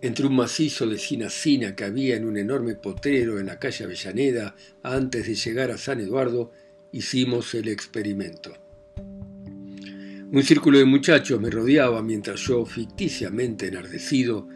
Entre 0.00 0.26
un 0.26 0.36
macizo 0.36 0.86
de 0.86 0.96
cinacina 0.96 1.76
que 1.76 1.84
había 1.84 2.16
en 2.16 2.24
un 2.24 2.38
enorme 2.38 2.76
potrero 2.76 3.38
en 3.38 3.46
la 3.46 3.58
calle 3.58 3.84
Avellaneda 3.84 4.56
antes 4.82 5.26
de 5.26 5.34
llegar 5.34 5.70
a 5.70 5.76
San 5.76 6.00
Eduardo, 6.00 6.50
hicimos 6.92 7.54
el 7.54 7.68
experimento. 7.68 8.54
Un 8.96 10.42
círculo 10.42 10.78
de 10.78 10.86
muchachos 10.86 11.38
me 11.40 11.50
rodeaba 11.50 12.02
mientras 12.02 12.40
yo, 12.40 12.64
ficticiamente 12.64 13.68
enardecido, 13.68 14.48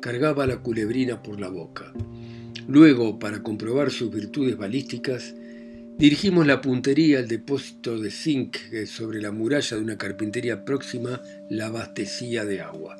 cargaba 0.00 0.46
la 0.46 0.58
culebrina 0.58 1.22
por 1.22 1.40
la 1.40 1.48
boca. 1.48 1.92
Luego, 2.66 3.18
para 3.18 3.42
comprobar 3.42 3.90
sus 3.90 4.10
virtudes 4.10 4.56
balísticas, 4.56 5.34
dirigimos 5.98 6.46
la 6.46 6.60
puntería 6.60 7.18
al 7.18 7.28
depósito 7.28 7.98
de 7.98 8.10
zinc 8.10 8.56
que 8.70 8.86
sobre 8.86 9.20
la 9.20 9.32
muralla 9.32 9.76
de 9.76 9.82
una 9.82 9.98
carpintería 9.98 10.64
próxima 10.64 11.20
la 11.48 11.66
abastecía 11.66 12.44
de 12.44 12.60
agua. 12.60 12.96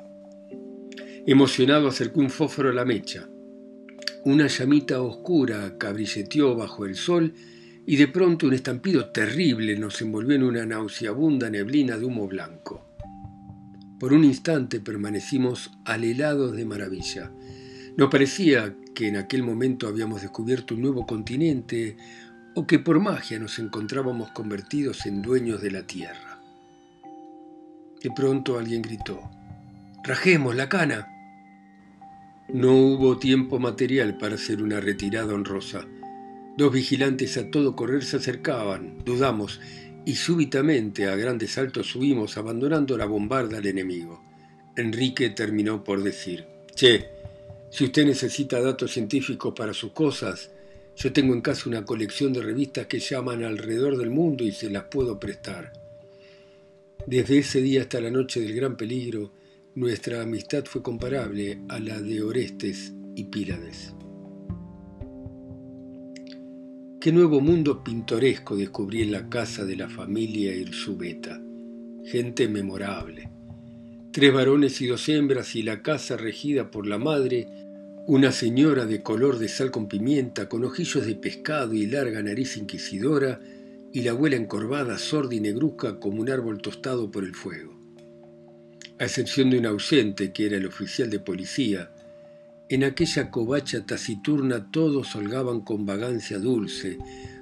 Emocionado 1.25 1.87
acercó 1.87 2.19
un 2.19 2.29
fósforo 2.29 2.69
a 2.69 2.73
la 2.73 2.85
mecha. 2.85 3.29
Una 4.23 4.47
llamita 4.47 5.01
oscura 5.01 5.77
cabrilleteó 5.77 6.55
bajo 6.55 6.85
el 6.85 6.95
sol 6.95 7.33
y 7.85 7.95
de 7.95 8.07
pronto 8.07 8.47
un 8.47 8.53
estampido 8.53 9.09
terrible 9.09 9.77
nos 9.77 10.01
envolvió 10.01 10.35
en 10.35 10.43
una 10.43 10.65
nauseabunda 10.65 11.49
neblina 11.49 11.97
de 11.97 12.05
humo 12.05 12.27
blanco. 12.27 12.90
Por 14.01 14.13
un 14.13 14.23
instante 14.23 14.79
permanecimos 14.79 15.69
alelados 15.85 16.53
de 16.53 16.65
maravilla. 16.65 17.31
Nos 17.97 18.09
parecía 18.09 18.75
que 18.95 19.07
en 19.09 19.15
aquel 19.15 19.43
momento 19.43 19.87
habíamos 19.87 20.23
descubierto 20.23 20.73
un 20.73 20.81
nuevo 20.81 21.05
continente 21.05 21.97
o 22.55 22.65
que 22.65 22.79
por 22.79 22.99
magia 22.99 23.37
nos 23.37 23.59
encontrábamos 23.59 24.31
convertidos 24.31 25.05
en 25.05 25.21
dueños 25.21 25.61
de 25.61 25.69
la 25.69 25.85
tierra. 25.85 26.41
De 28.01 28.09
pronto 28.09 28.57
alguien 28.57 28.81
gritó, 28.81 29.21
¡Rajemos 30.03 30.55
la 30.55 30.67
cana! 30.67 31.07
No 32.51 32.75
hubo 32.75 33.19
tiempo 33.19 33.59
material 33.59 34.17
para 34.17 34.33
hacer 34.33 34.63
una 34.63 34.79
retirada 34.79 35.35
honrosa. 35.35 35.85
Dos 36.57 36.73
vigilantes 36.73 37.37
a 37.37 37.51
todo 37.51 37.75
correr 37.75 38.03
se 38.03 38.17
acercaban, 38.17 38.97
dudamos, 39.05 39.61
y 40.05 40.15
súbitamente 40.15 41.07
a 41.07 41.15
grandes 41.15 41.51
saltos 41.51 41.87
subimos 41.87 42.37
abandonando 42.37 42.97
la 42.97 43.05
bombarda 43.05 43.57
al 43.57 43.65
enemigo. 43.65 44.21
Enrique 44.75 45.29
terminó 45.29 45.83
por 45.83 46.01
decir, 46.01 46.45
Che, 46.73 47.09
si 47.69 47.85
usted 47.85 48.05
necesita 48.05 48.61
datos 48.61 48.91
científicos 48.91 49.53
para 49.55 49.73
sus 49.73 49.91
cosas, 49.91 50.51
yo 50.95 51.13
tengo 51.13 51.33
en 51.33 51.41
casa 51.41 51.69
una 51.69 51.85
colección 51.85 52.33
de 52.33 52.41
revistas 52.41 52.87
que 52.87 52.99
llaman 52.99 53.43
alrededor 53.43 53.97
del 53.97 54.09
mundo 54.09 54.43
y 54.43 54.51
se 54.51 54.69
las 54.69 54.83
puedo 54.85 55.19
prestar. 55.19 55.73
Desde 57.05 57.39
ese 57.39 57.61
día 57.61 57.81
hasta 57.81 58.01
la 58.01 58.11
noche 58.11 58.41
del 58.41 58.53
gran 58.55 58.77
peligro, 58.77 59.31
nuestra 59.75 60.21
amistad 60.21 60.65
fue 60.65 60.83
comparable 60.83 61.59
a 61.69 61.79
la 61.79 62.01
de 62.01 62.21
Orestes 62.21 62.93
y 63.15 63.25
Pílades. 63.25 63.93
Qué 67.01 67.11
nuevo 67.11 67.41
mundo 67.41 67.83
pintoresco 67.83 68.55
descubrí 68.55 69.01
en 69.01 69.11
la 69.11 69.27
casa 69.27 69.65
de 69.65 69.75
la 69.75 69.89
familia 69.89 70.53
Irzubeta. 70.53 71.41
Gente 72.05 72.47
memorable. 72.47 73.27
Tres 74.11 74.31
varones 74.31 74.79
y 74.81 74.85
dos 74.85 75.09
hembras 75.09 75.55
y 75.55 75.63
la 75.63 75.81
casa 75.81 76.15
regida 76.15 76.69
por 76.69 76.85
la 76.85 76.99
madre, 76.99 77.47
una 78.05 78.31
señora 78.31 78.85
de 78.85 79.01
color 79.01 79.39
de 79.39 79.47
sal 79.47 79.71
con 79.71 79.87
pimienta, 79.87 80.47
con 80.47 80.63
ojillos 80.63 81.07
de 81.07 81.15
pescado 81.15 81.73
y 81.73 81.87
larga 81.87 82.21
nariz 82.21 82.55
inquisidora, 82.55 83.39
y 83.91 84.01
la 84.01 84.11
abuela 84.11 84.35
encorvada, 84.35 84.99
sorda 84.99 85.33
y 85.33 85.39
negruzca 85.39 85.99
como 85.99 86.21
un 86.21 86.29
árbol 86.29 86.61
tostado 86.61 87.09
por 87.09 87.23
el 87.23 87.33
fuego. 87.33 87.81
A 88.99 89.05
excepción 89.05 89.49
de 89.49 89.57
un 89.57 89.65
ausente, 89.65 90.31
que 90.31 90.45
era 90.45 90.57
el 90.57 90.67
oficial 90.67 91.09
de 91.09 91.19
policía, 91.19 91.91
en 92.71 92.85
aquella 92.85 93.29
covacha 93.29 93.85
taciturna 93.85 94.71
todos 94.71 95.13
holgaban 95.17 95.59
con 95.59 95.85
vagancia 95.85 96.39
dulce, 96.39 96.97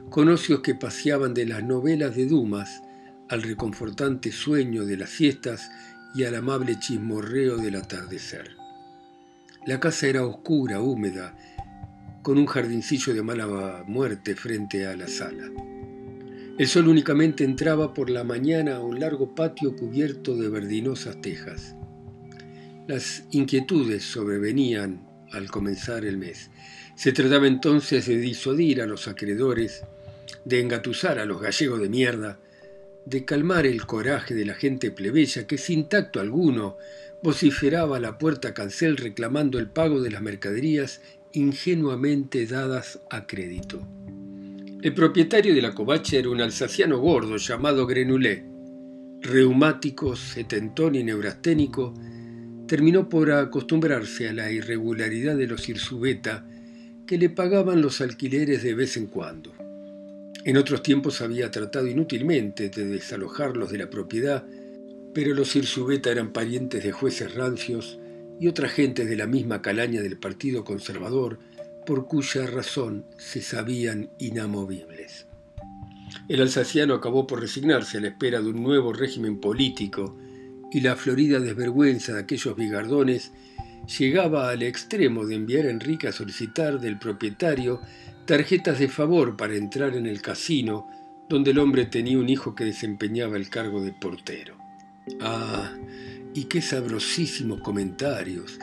con 0.10 0.28
ocios 0.28 0.62
que 0.62 0.74
paseaban 0.74 1.36
de 1.36 1.46
las 1.46 1.64
novelas 1.64 2.16
de 2.16 2.26
Dumas 2.26 2.82
al 3.30 3.44
reconfortante 3.44 4.32
sueño 4.32 4.86
de 4.86 4.98
las 4.98 5.12
siestas 5.12 5.70
y 6.16 6.24
al 6.24 6.34
amable 6.34 6.80
chismorreo 6.80 7.58
del 7.58 7.76
atardecer. 7.76 8.56
La 9.68 9.80
casa 9.80 10.08
era 10.08 10.26
oscura, 10.26 10.82
húmeda, 10.82 11.38
con 12.24 12.40
un 12.40 12.48
jardincillo 12.48 13.14
de 13.14 13.22
mala 13.22 13.84
muerte 13.86 14.34
frente 14.34 14.88
a 14.88 14.98
la 14.98 15.08
sala. 15.08 15.44
El 16.58 16.68
sol 16.68 16.88
únicamente 16.88 17.44
entraba 17.44 17.94
por 17.94 18.10
la 18.10 18.24
mañana 18.24 18.78
a 18.78 18.82
un 18.82 19.00
largo 19.00 19.36
patio 19.36 19.76
cubierto 19.76 20.36
de 20.36 20.50
verdinosas 20.50 21.22
tejas. 21.22 21.76
Las 22.88 23.26
inquietudes 23.30 24.04
sobrevenían 24.04 25.08
al 25.32 25.50
comenzar 25.50 26.06
el 26.06 26.18
mes. 26.18 26.50
Se 26.96 27.12
trataba 27.12 27.48
entonces 27.48 28.08
de 28.08 28.18
disuadir 28.18 28.82
a 28.82 28.86
los 28.86 29.08
acreedores, 29.08 29.84
de 30.46 30.60
engatusar 30.60 31.20
a 31.20 31.26
los 31.26 31.42
gallegos 31.42 31.80
de 31.80 31.90
mierda, 31.90 32.40
de 33.06 33.26
calmar 33.26 33.66
el 33.66 33.86
coraje 33.86 34.36
de 34.36 34.46
la 34.46 34.54
gente 34.54 34.92
plebeya 34.92 35.48
que 35.48 35.58
sin 35.58 35.90
tacto 35.90 36.20
alguno 36.20 36.78
vociferaba 37.24 37.98
a 37.98 38.00
la 38.00 38.18
puerta 38.18 38.54
cancel 38.54 38.98
reclamando 38.98 39.60
el 39.60 39.68
pago 39.68 40.02
de 40.02 40.12
las 40.12 40.22
mercaderías 40.22 41.02
ingenuamente 41.34 42.46
dadas 42.46 43.00
a 43.10 43.28
crédito. 43.28 43.86
El 44.82 44.94
propietario 44.94 45.54
de 45.54 45.62
la 45.62 45.76
covacha 45.76 46.18
era 46.18 46.30
un 46.30 46.42
alsaciano 46.42 47.00
gordo 47.00 47.38
llamado 47.38 47.86
Grenoulet, 47.86 48.46
reumático, 49.22 50.16
setentón 50.16 50.96
y 50.96 51.04
neurasténico, 51.04 51.94
terminó 52.70 53.10
por 53.10 53.32
acostumbrarse 53.32 54.30
a 54.30 54.34
la 54.34 54.52
irregularidad 54.52 55.36
de 55.36 55.48
los 55.48 55.68
Irsubeta 55.68 56.46
que 57.08 57.18
le 57.18 57.32
pagaban 57.32 57.82
los 57.82 58.00
alquileres 58.00 58.62
de 58.62 58.76
vez 58.76 58.96
en 58.96 59.08
cuando. 59.08 59.52
En 60.46 60.56
otros 60.56 60.84
tiempos 60.84 61.22
había 61.22 61.50
tratado 61.50 61.88
inútilmente 61.88 62.70
de 62.70 62.86
desalojarlos 62.86 63.72
de 63.72 63.80
la 63.80 63.90
propiedad, 63.90 64.46
pero 65.16 65.34
los 65.34 65.56
Irsubeta 65.56 66.12
eran 66.12 66.32
parientes 66.32 66.84
de 66.84 66.92
jueces 66.92 67.34
rancios 67.34 67.98
y 68.40 68.48
otra 68.48 68.70
gente 68.70 69.04
de 69.04 69.16
la 69.16 69.26
misma 69.26 69.64
calaña 69.64 70.04
del 70.04 70.20
Partido 70.20 70.64
Conservador, 70.64 71.40
por 71.88 72.06
cuya 72.06 72.46
razón 72.46 73.04
se 73.18 73.42
sabían 73.42 74.12
inamovibles. 74.20 75.26
El 76.28 76.40
alsaciano 76.40 76.94
acabó 76.94 77.26
por 77.26 77.42
resignarse 77.42 77.98
a 77.98 78.02
la 78.02 78.10
espera 78.10 78.42
de 78.42 78.50
un 78.50 78.62
nuevo 78.62 78.94
régimen 78.94 79.40
político 79.40 80.16
y 80.72 80.82
la 80.82 80.96
florida 80.96 81.40
desvergüenza 81.40 82.14
de 82.14 82.20
aquellos 82.20 82.56
bigardones 82.56 83.32
llegaba 83.98 84.50
al 84.50 84.62
extremo 84.62 85.26
de 85.26 85.36
enviar 85.36 85.66
a 85.66 85.72
Enrique 85.72 86.08
a 86.08 86.12
solicitar 86.12 86.80
del 86.80 87.00
propietario 87.00 87.82
tarjetas 88.26 88.78
de 88.78 88.88
favor 88.88 89.36
para 89.36 89.56
entrar 89.56 89.96
en 89.96 90.06
el 90.06 90.22
casino 90.22 90.88
donde 91.28 91.52
el 91.52 91.60
hombre 91.60 91.86
tenía 91.86 92.20
un 92.20 92.30
hijo 92.30 92.54
que 92.54 92.66
desempeñaba 92.66 93.38
el 93.38 93.50
cargo 93.50 93.82
de 93.84 93.94
portero. 93.94 94.58
Ah, 95.22 95.76
y 96.34 96.46
qué 96.46 96.62
sabrosísimos 96.62 97.62
comentarios, 97.62 98.60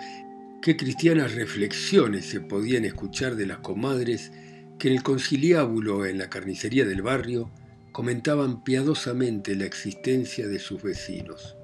qué 0.63 0.77
cristianas 0.77 1.35
reflexiones 1.35 2.27
se 2.27 2.41
podían 2.41 2.85
escuchar 2.85 3.35
de 3.35 3.47
las 3.47 3.59
comadres 3.59 4.33
que 4.79 4.89
en 4.89 4.95
el 4.95 5.03
conciliábulo 5.03 6.07
en 6.07 6.19
la 6.19 6.29
carnicería 6.29 6.85
del 6.85 7.03
barrio 7.03 7.51
comentaban 7.91 8.63
piadosamente 8.63 9.57
la 9.57 9.65
existencia 9.65 10.47
de 10.47 10.59
sus 10.59 10.83
vecinos 10.83 11.57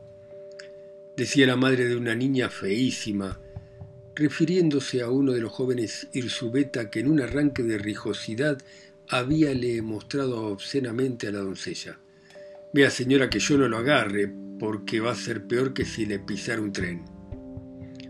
decía 1.16 1.46
la 1.46 1.56
madre 1.56 1.86
de 1.86 1.96
una 1.96 2.14
niña 2.14 2.48
feísima, 2.48 3.40
refiriéndose 4.14 5.02
a 5.02 5.10
uno 5.10 5.32
de 5.32 5.40
los 5.40 5.52
jóvenes 5.52 6.08
Irsubeta 6.12 6.90
que 6.90 7.00
en 7.00 7.08
un 7.08 7.20
arranque 7.20 7.62
de 7.62 7.78
rijosidad 7.78 8.58
habíale 9.08 9.82
mostrado 9.82 10.46
obscenamente 10.46 11.28
a 11.28 11.32
la 11.32 11.40
doncella. 11.40 11.98
Vea 12.72 12.90
señora 12.90 13.28
que 13.28 13.38
yo 13.38 13.58
no 13.58 13.68
lo 13.68 13.78
agarre, 13.78 14.32
porque 14.58 15.00
va 15.00 15.12
a 15.12 15.16
ser 15.16 15.46
peor 15.46 15.74
que 15.74 15.84
si 15.84 16.06
le 16.06 16.18
pisara 16.18 16.62
un 16.62 16.72
tren. 16.72 17.04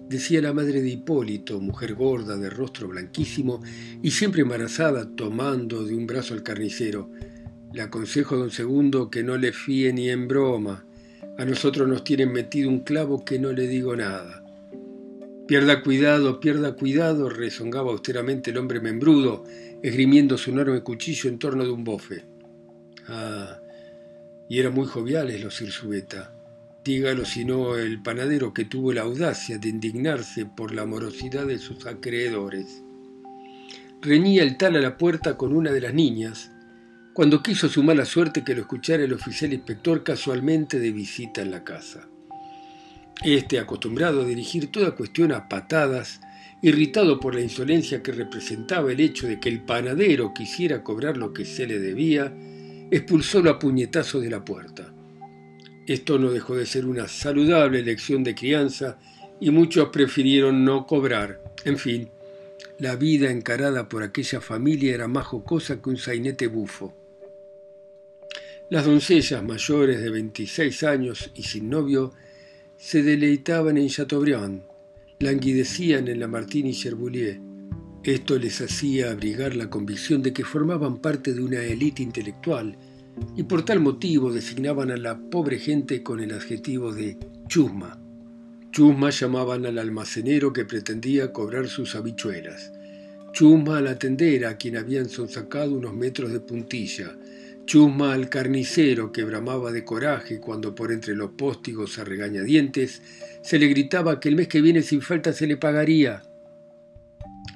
Decía 0.08 0.42
la 0.42 0.52
madre 0.52 0.82
de 0.82 0.90
Hipólito, 0.90 1.58
mujer 1.58 1.94
gorda, 1.94 2.36
de 2.36 2.50
rostro 2.50 2.88
blanquísimo 2.88 3.62
y 4.02 4.10
siempre 4.10 4.42
embarazada, 4.42 5.08
tomando 5.16 5.84
de 5.84 5.94
un 5.94 6.06
brazo 6.06 6.34
al 6.34 6.42
carnicero. 6.42 7.10
Le 7.72 7.80
aconsejo, 7.80 8.36
don 8.36 8.50
Segundo, 8.50 9.08
que 9.08 9.22
no 9.22 9.38
le 9.38 9.52
fíe 9.52 9.92
ni 9.92 10.10
en 10.10 10.28
broma. 10.28 10.84
A 11.38 11.44
nosotros 11.44 11.88
nos 11.88 12.04
tienen 12.04 12.30
metido 12.30 12.68
un 12.68 12.80
clavo 12.80 13.24
que 13.24 13.38
no 13.38 13.52
le 13.52 13.66
digo 13.66 13.96
nada. 13.96 14.44
Pierda 15.48 15.82
cuidado, 15.82 16.40
pierda 16.40 16.74
cuidado, 16.74 17.28
rezongaba 17.28 17.90
austeramente 17.90 18.50
el 18.50 18.58
hombre 18.58 18.80
membrudo, 18.80 19.44
esgrimiendo 19.82 20.38
su 20.38 20.50
enorme 20.50 20.82
cuchillo 20.82 21.28
en 21.28 21.38
torno 21.38 21.64
de 21.64 21.70
un 21.70 21.84
bofe. 21.84 22.24
Ah, 23.08 23.60
y 24.48 24.60
eran 24.60 24.74
muy 24.74 24.86
joviales 24.86 25.42
los 25.42 25.60
Irsubeta. 25.60 26.32
Dígalo 26.84 27.24
si 27.24 27.44
no 27.44 27.76
el 27.76 28.02
panadero 28.02 28.52
que 28.52 28.64
tuvo 28.64 28.92
la 28.92 29.02
audacia 29.02 29.58
de 29.58 29.68
indignarse 29.68 30.46
por 30.46 30.74
la 30.74 30.84
morosidad 30.84 31.46
de 31.46 31.58
sus 31.58 31.86
acreedores. 31.86 32.82
Reñía 34.00 34.42
el 34.42 34.58
tal 34.58 34.76
a 34.76 34.80
la 34.80 34.96
puerta 34.96 35.36
con 35.36 35.52
una 35.52 35.72
de 35.72 35.80
las 35.80 35.94
niñas, 35.94 36.51
cuando 37.12 37.42
quiso 37.42 37.68
su 37.68 37.83
mala 37.83 38.07
suerte 38.07 38.42
que 38.42 38.55
lo 38.55 38.62
escuchara 38.62 39.05
el 39.05 39.12
oficial 39.12 39.53
inspector 39.53 40.03
casualmente 40.03 40.79
de 40.79 40.92
visita 40.92 41.42
en 41.42 41.51
la 41.51 41.62
casa. 41.62 42.09
Este, 43.22 43.59
acostumbrado 43.59 44.22
a 44.22 44.25
dirigir 44.25 44.72
toda 44.72 44.96
cuestión 44.96 45.33
a 45.33 45.48
patadas, 45.48 46.20
irritado 46.62 47.20
por 47.20 47.35
la 47.35 47.42
insolencia 47.42 48.03
que 48.03 48.12
representaba 48.12 48.90
el 48.92 49.01
hecho 49.01 49.27
de 49.27 49.38
que 49.38 49.51
el 49.51 49.61
panadero 49.61 50.33
quisiera 50.33 50.83
cobrar 50.83 51.18
lo 51.18 51.35
que 51.35 51.44
se 51.44 51.66
le 51.66 51.79
debía, 51.79 52.33
expulsó 52.90 53.38
a 53.48 53.59
puñetazo 53.59 54.18
de 54.18 54.31
la 54.31 54.44
puerta. 54.44 54.94
Esto 55.87 56.18
no 56.18 56.31
dejó 56.31 56.57
de 56.57 56.64
ser 56.64 56.87
una 56.87 57.09
saludable 57.09 57.83
lección 57.83 58.25
de 58.25 58.35
crianza 58.35 58.98
y 59.38 59.51
muchos 59.51 59.90
prefirieron 59.90 60.64
no 60.64 60.87
cobrar. 60.87 61.42
En 61.64 61.77
fin, 61.77 62.09
la 62.79 62.96
vida 62.96 63.31
encarada 63.31 63.88
por 63.88 64.03
aquella 64.03 64.40
familia 64.40 64.94
era 64.94 65.09
más 65.09 65.27
jocosa 65.27 65.83
que 65.83 65.90
un 65.90 65.98
sainete 65.98 66.46
bufo. 66.46 67.01
Las 68.72 68.87
doncellas 68.87 69.44
mayores 69.44 70.00
de 70.00 70.08
26 70.08 70.85
años 70.85 71.30
y 71.35 71.42
sin 71.42 71.68
novio 71.68 72.14
se 72.78 73.02
deleitaban 73.02 73.76
en 73.76 73.88
Chateaubriand, 73.88 74.62
languidecían 75.20 76.08
en 76.08 76.18
la 76.18 76.26
Martini 76.26 76.72
Cherboulier. 76.72 77.38
Esto 78.02 78.38
les 78.38 78.62
hacía 78.62 79.11
abrigar 79.11 79.54
la 79.56 79.68
convicción 79.68 80.22
de 80.22 80.32
que 80.32 80.42
formaban 80.42 81.02
parte 81.02 81.35
de 81.35 81.42
una 81.42 81.61
élite 81.61 82.02
intelectual 82.02 82.78
y 83.37 83.42
por 83.42 83.62
tal 83.62 83.80
motivo 83.80 84.32
designaban 84.32 84.90
a 84.90 84.96
la 84.96 85.18
pobre 85.18 85.58
gente 85.58 86.02
con 86.02 86.20
el 86.20 86.32
adjetivo 86.32 86.94
de 86.94 87.18
chusma. 87.48 88.00
Chusma 88.70 89.11
llamaban 89.11 89.66
al 89.66 89.76
almacenero 89.76 90.50
que 90.54 90.64
pretendía 90.64 91.30
cobrar 91.30 91.68
sus 91.68 91.94
habichuelas. 91.94 92.72
Chusma 93.35 93.76
a 93.76 93.82
la 93.82 93.98
tendera 93.98 94.48
a 94.48 94.56
quien 94.56 94.78
habían 94.78 95.11
sonsacado 95.11 95.74
unos 95.74 95.92
metros 95.92 96.32
de 96.32 96.40
puntilla 96.40 97.14
Chusma 97.64 98.12
al 98.12 98.29
carnicero 98.29 99.12
que 99.12 99.25
bramaba 99.25 99.70
de 99.70 99.85
coraje 99.85 100.40
cuando 100.40 100.75
por 100.75 100.92
entre 100.92 101.14
los 101.14 101.31
póstigos 101.31 101.98
a 101.98 102.05
regañadientes 102.05 103.03
se 103.42 103.59
le 103.59 103.68
gritaba 103.68 104.20
que 104.20 104.29
el 104.29 104.37
mes 104.37 104.48
que 104.48 104.61
viene 104.61 104.83
sin 104.83 105.01
falta 105.01 105.33
se 105.33 105.46
le 105.46 105.57
pagaría. 105.57 106.22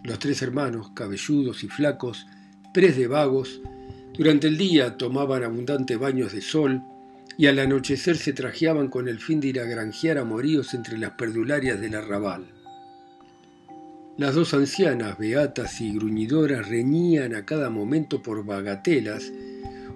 Los 0.04 0.18
tres 0.18 0.40
hermanos, 0.42 0.90
cabelludos 0.94 1.64
y 1.64 1.68
flacos, 1.68 2.26
pres 2.72 2.96
de 2.96 3.08
vagos, 3.08 3.60
durante 4.16 4.46
el 4.46 4.56
día 4.56 4.96
tomaban 4.96 5.42
abundantes 5.42 5.98
baños 5.98 6.32
de 6.32 6.40
sol 6.40 6.80
y 7.36 7.46
al 7.46 7.58
anochecer 7.58 8.16
se 8.16 8.32
trajeaban 8.32 8.88
con 8.88 9.08
el 9.08 9.18
fin 9.18 9.40
de 9.40 9.48
ir 9.48 9.60
a 9.60 9.64
granjear 9.64 10.18
amoríos 10.18 10.72
entre 10.72 10.96
las 10.96 11.12
perdularias 11.12 11.80
del 11.80 11.96
arrabal. 11.96 12.46
Las 14.16 14.34
dos 14.34 14.54
ancianas, 14.54 15.18
beatas 15.18 15.80
y 15.82 15.92
gruñidoras, 15.92 16.68
reñían 16.68 17.34
a 17.34 17.44
cada 17.44 17.68
momento 17.68 18.22
por 18.22 18.46
bagatelas 18.46 19.30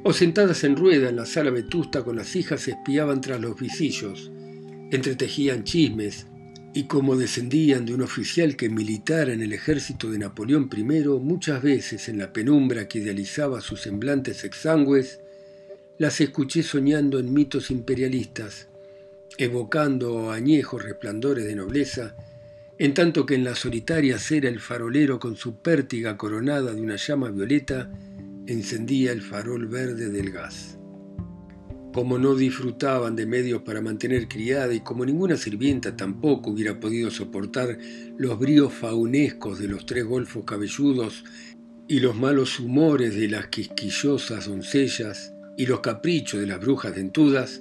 o 0.02 0.12
sentadas 0.12 0.64
en 0.64 0.76
rueda 0.76 1.08
en 1.08 1.16
la 1.16 1.26
sala 1.26 1.50
vetusta 1.50 2.02
con 2.02 2.16
las 2.16 2.34
hijas 2.34 2.66
espiaban 2.68 3.20
tras 3.20 3.40
los 3.40 3.58
visillos, 3.58 4.30
entretejían 4.90 5.64
chismes, 5.64 6.26
y 6.72 6.84
como 6.84 7.16
descendían 7.16 7.84
de 7.84 7.94
un 7.94 8.02
oficial 8.02 8.56
que 8.56 8.68
militara 8.68 9.32
en 9.32 9.42
el 9.42 9.52
ejército 9.52 10.10
de 10.10 10.18
Napoleón 10.18 10.70
I, 10.74 10.82
muchas 11.20 11.62
veces 11.62 12.08
en 12.08 12.18
la 12.18 12.32
penumbra 12.32 12.86
que 12.86 13.00
idealizaba 13.00 13.60
sus 13.60 13.82
semblantes 13.82 14.44
exangües, 14.44 15.20
las 15.98 16.20
escuché 16.20 16.62
soñando 16.62 17.18
en 17.18 17.32
mitos 17.32 17.70
imperialistas, 17.70 18.68
evocando 19.36 20.30
añejos 20.30 20.82
resplandores 20.82 21.44
de 21.44 21.56
nobleza, 21.56 22.14
en 22.78 22.94
tanto 22.94 23.26
que 23.26 23.34
en 23.34 23.44
la 23.44 23.54
solitaria 23.54 24.16
acera 24.16 24.48
el 24.48 24.60
farolero 24.60 25.18
con 25.18 25.36
su 25.36 25.56
pértiga 25.56 26.16
coronada 26.16 26.72
de 26.72 26.80
una 26.80 26.96
llama 26.96 27.30
violeta 27.30 27.90
encendía 28.52 29.12
el 29.12 29.22
farol 29.22 29.66
verde 29.66 30.10
del 30.10 30.30
gas. 30.30 30.78
Como 31.92 32.18
no 32.18 32.34
disfrutaban 32.34 33.16
de 33.16 33.26
medios 33.26 33.62
para 33.62 33.80
mantener 33.80 34.28
criada 34.28 34.72
y 34.74 34.80
como 34.80 35.04
ninguna 35.04 35.36
sirvienta 35.36 35.96
tampoco 35.96 36.50
hubiera 36.50 36.78
podido 36.78 37.10
soportar 37.10 37.78
los 38.16 38.38
bríos 38.38 38.72
faunescos 38.72 39.58
de 39.58 39.68
los 39.68 39.86
tres 39.86 40.04
golfos 40.04 40.44
cabelludos 40.44 41.24
y 41.88 41.98
los 42.00 42.16
malos 42.16 42.60
humores 42.60 43.16
de 43.16 43.28
las 43.28 43.48
quisquillosas 43.48 44.46
doncellas, 44.46 45.32
y 45.56 45.66
los 45.66 45.80
caprichos 45.80 46.40
de 46.40 46.46
las 46.46 46.60
brujas 46.60 46.94
dentudas, 46.94 47.60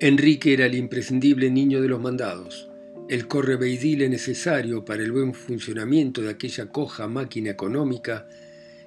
Enrique 0.00 0.54
era 0.54 0.66
el 0.66 0.74
imprescindible 0.74 1.50
niño 1.50 1.80
de 1.82 1.88
los 1.88 2.00
mandados, 2.00 2.68
el 3.08 3.28
correveidile 3.28 4.08
necesario 4.08 4.84
para 4.84 5.02
el 5.02 5.12
buen 5.12 5.34
funcionamiento 5.34 6.22
de 6.22 6.30
aquella 6.30 6.66
coja 6.66 7.06
máquina 7.08 7.50
económica, 7.50 8.26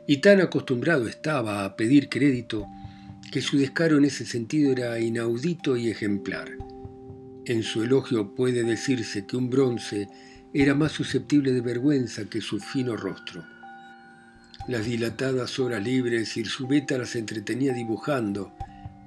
y 0.07 0.17
tan 0.17 0.41
acostumbrado 0.41 1.07
estaba 1.07 1.65
a 1.65 1.75
pedir 1.75 2.09
crédito 2.09 2.67
que 3.31 3.41
su 3.41 3.57
descaro 3.57 3.97
en 3.97 4.05
ese 4.05 4.25
sentido 4.25 4.71
era 4.71 4.99
inaudito 4.99 5.77
y 5.77 5.89
ejemplar. 5.89 6.49
En 7.45 7.63
su 7.63 7.83
elogio 7.83 8.35
puede 8.35 8.63
decirse 8.63 9.25
que 9.25 9.37
un 9.37 9.49
bronce 9.49 10.09
era 10.53 10.75
más 10.75 10.91
susceptible 10.91 11.53
de 11.53 11.61
vergüenza 11.61 12.25
que 12.25 12.41
su 12.41 12.59
fino 12.59 12.97
rostro. 12.97 13.43
Las 14.67 14.85
dilatadas 14.85 15.57
horas 15.59 15.83
libres 15.83 16.37
beta 16.67 16.97
las 16.97 17.15
entretenía 17.15 17.73
dibujando, 17.73 18.53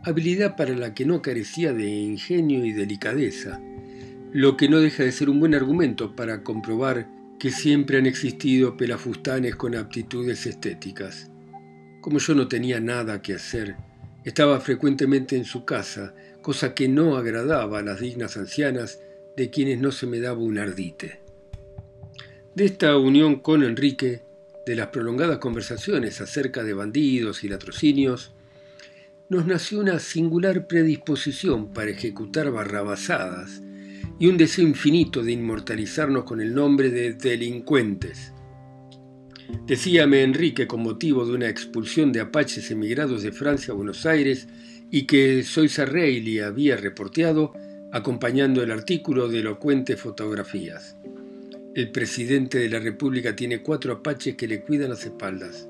habilidad 0.02 0.56
para 0.56 0.74
la 0.74 0.94
que 0.94 1.04
no 1.04 1.22
carecía 1.22 1.72
de 1.72 1.88
ingenio 1.88 2.64
y 2.64 2.72
delicadeza, 2.72 3.60
lo 4.32 4.56
que 4.56 4.68
no 4.68 4.80
deja 4.80 5.04
de 5.04 5.12
ser 5.12 5.30
un 5.30 5.38
buen 5.38 5.54
argumento 5.54 6.16
para 6.16 6.42
comprobar 6.42 7.06
que 7.38 7.50
siempre 7.50 7.98
han 7.98 8.06
existido 8.06 8.76
pelafustanes 8.76 9.56
con 9.56 9.74
aptitudes 9.74 10.46
estéticas. 10.46 11.30
Como 12.00 12.18
yo 12.18 12.34
no 12.34 12.48
tenía 12.48 12.80
nada 12.80 13.22
que 13.22 13.34
hacer, 13.34 13.76
estaba 14.24 14.60
frecuentemente 14.60 15.36
en 15.36 15.44
su 15.44 15.64
casa, 15.64 16.14
cosa 16.42 16.74
que 16.74 16.88
no 16.88 17.16
agradaba 17.16 17.78
a 17.78 17.82
las 17.82 18.00
dignas 18.00 18.36
ancianas 18.36 19.00
de 19.36 19.50
quienes 19.50 19.80
no 19.80 19.92
se 19.92 20.06
me 20.06 20.20
daba 20.20 20.38
un 20.38 20.58
ardite. 20.58 21.20
De 22.54 22.64
esta 22.64 22.96
unión 22.96 23.40
con 23.40 23.62
Enrique, 23.64 24.22
de 24.64 24.76
las 24.76 24.86
prolongadas 24.88 25.38
conversaciones 25.38 26.20
acerca 26.20 26.62
de 26.62 26.72
bandidos 26.72 27.44
y 27.44 27.48
latrocinios, 27.48 28.32
nos 29.28 29.46
nació 29.46 29.80
una 29.80 29.98
singular 29.98 30.66
predisposición 30.66 31.72
para 31.72 31.90
ejecutar 31.90 32.50
barrabasadas 32.50 33.63
y 34.18 34.26
un 34.26 34.36
deseo 34.36 34.66
infinito 34.66 35.22
de 35.22 35.32
inmortalizarnos 35.32 36.24
con 36.24 36.40
el 36.40 36.54
nombre 36.54 36.90
de 36.90 37.14
delincuentes. 37.14 38.32
Decíame 39.66 40.22
Enrique 40.22 40.66
con 40.66 40.82
motivo 40.82 41.26
de 41.26 41.32
una 41.32 41.48
expulsión 41.48 42.12
de 42.12 42.20
apaches 42.20 42.70
emigrados 42.70 43.22
de 43.22 43.32
Francia 43.32 43.72
a 43.72 43.76
Buenos 43.76 44.06
Aires 44.06 44.48
y 44.90 45.06
que 45.06 45.42
Soysa 45.42 45.84
Reilly 45.84 46.40
había 46.40 46.76
reporteado 46.76 47.52
acompañando 47.92 48.62
el 48.62 48.70
artículo 48.70 49.28
de 49.28 49.40
elocuentes 49.40 50.00
fotografías. 50.00 50.96
El 51.74 51.90
presidente 51.90 52.58
de 52.58 52.68
la 52.68 52.78
República 52.78 53.34
tiene 53.34 53.62
cuatro 53.62 53.94
apaches 53.94 54.36
que 54.36 54.46
le 54.46 54.60
cuidan 54.60 54.90
las 54.90 55.04
espaldas. 55.04 55.68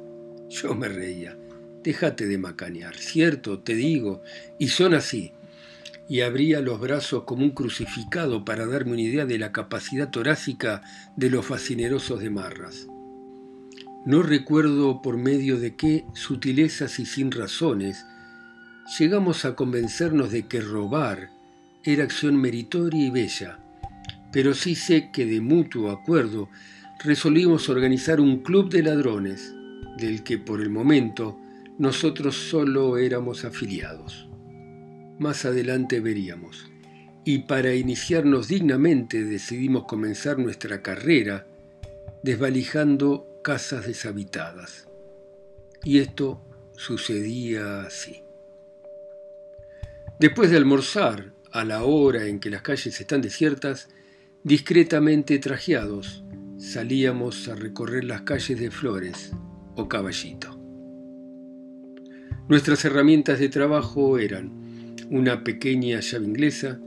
Yo 0.50 0.74
me 0.74 0.88
reía. 0.88 1.37
Déjate 1.83 2.26
de 2.26 2.38
macanear, 2.38 2.96
cierto, 2.96 3.61
te 3.61 3.74
digo, 3.74 4.22
y 4.59 4.68
son 4.68 4.94
así. 4.94 5.33
Y 6.09 6.21
abría 6.21 6.61
los 6.61 6.81
brazos 6.81 7.25
como 7.25 7.45
un 7.45 7.51
crucificado 7.51 8.45
para 8.45 8.67
darme 8.67 8.93
una 8.93 9.03
idea 9.03 9.25
de 9.25 9.38
la 9.38 9.53
capacidad 9.53 10.11
torácica 10.11 10.83
de 11.17 11.31
los 11.31 11.47
fascinerosos 11.47 12.21
de 12.21 12.31
Marras. 12.31 12.87
No 14.05 14.23
recuerdo 14.23 15.01
por 15.01 15.17
medio 15.17 15.59
de 15.59 15.77
qué 15.77 16.05
sutilezas 16.12 16.99
y 16.99 17.07
sin 17.07 17.33
razones 17.33 18.05
llegamos 18.99 19.47
a 19.47 19.57
convencernos 19.57 20.31
de 20.31 20.47
que 20.47 20.61
robar 20.61 21.31
era 21.83 22.05
acción 22.05 22.37
meritoria 22.37 23.07
y 23.07 23.11
bella, 23.11 23.59
pero 24.31 24.53
sí 24.53 24.75
sé 24.75 25.11
que 25.11 25.25
de 25.25 25.40
mutuo 25.40 25.90
acuerdo 25.90 26.51
resolvimos 27.03 27.69
organizar 27.69 28.21
un 28.21 28.43
club 28.43 28.71
de 28.71 28.83
ladrones, 28.83 29.55
del 29.97 30.23
que 30.23 30.38
por 30.38 30.61
el 30.61 30.71
momento 30.71 31.38
nosotros 31.79 32.37
solo 32.37 32.99
éramos 32.99 33.45
afiliados. 33.45 34.29
Más 35.18 35.44
adelante 35.44 36.00
veríamos. 36.00 36.70
Y 37.24 37.40
para 37.40 37.74
iniciarnos 37.74 38.48
dignamente 38.48 39.24
decidimos 39.24 39.85
comenzar 39.85 40.38
nuestra 40.38 40.83
carrera 40.83 41.46
desvalijando 42.22 43.40
casas 43.42 43.87
deshabitadas. 43.87 44.88
Y 45.83 45.98
esto 45.98 46.42
sucedía 46.77 47.83
así. 47.83 48.22
Después 50.18 50.50
de 50.50 50.57
almorzar, 50.57 51.33
a 51.50 51.64
la 51.64 51.85
hora 51.85 52.27
en 52.27 52.40
que 52.40 52.50
las 52.50 52.62
calles 52.62 53.00
están 53.00 53.20
desiertas, 53.20 53.88
Discretamente 54.44 55.38
trajeados, 55.38 56.22
salíamos 56.59 57.48
a 57.48 57.55
recorrer 57.55 58.05
las 58.05 58.20
calles 58.22 58.61
de 58.61 58.70
Flores 58.70 59.33
o 59.74 59.88
Caballito. 59.88 60.61
Nuestras 62.46 62.85
herramientas 62.85 63.38
de 63.38 63.48
trabajo 63.48 64.18
eran 64.18 64.63
una 65.11 65.45
pequeña 65.45 66.01
llave 66.01 66.25
inglesa, 66.27 66.79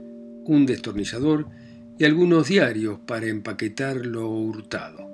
un 0.44 0.66
destornillador 0.66 1.46
y 1.98 2.04
algunos 2.04 2.48
diarios 2.48 3.00
para 3.06 3.26
empaquetar 3.26 4.06
lo 4.06 4.28
hurtado. 4.28 5.08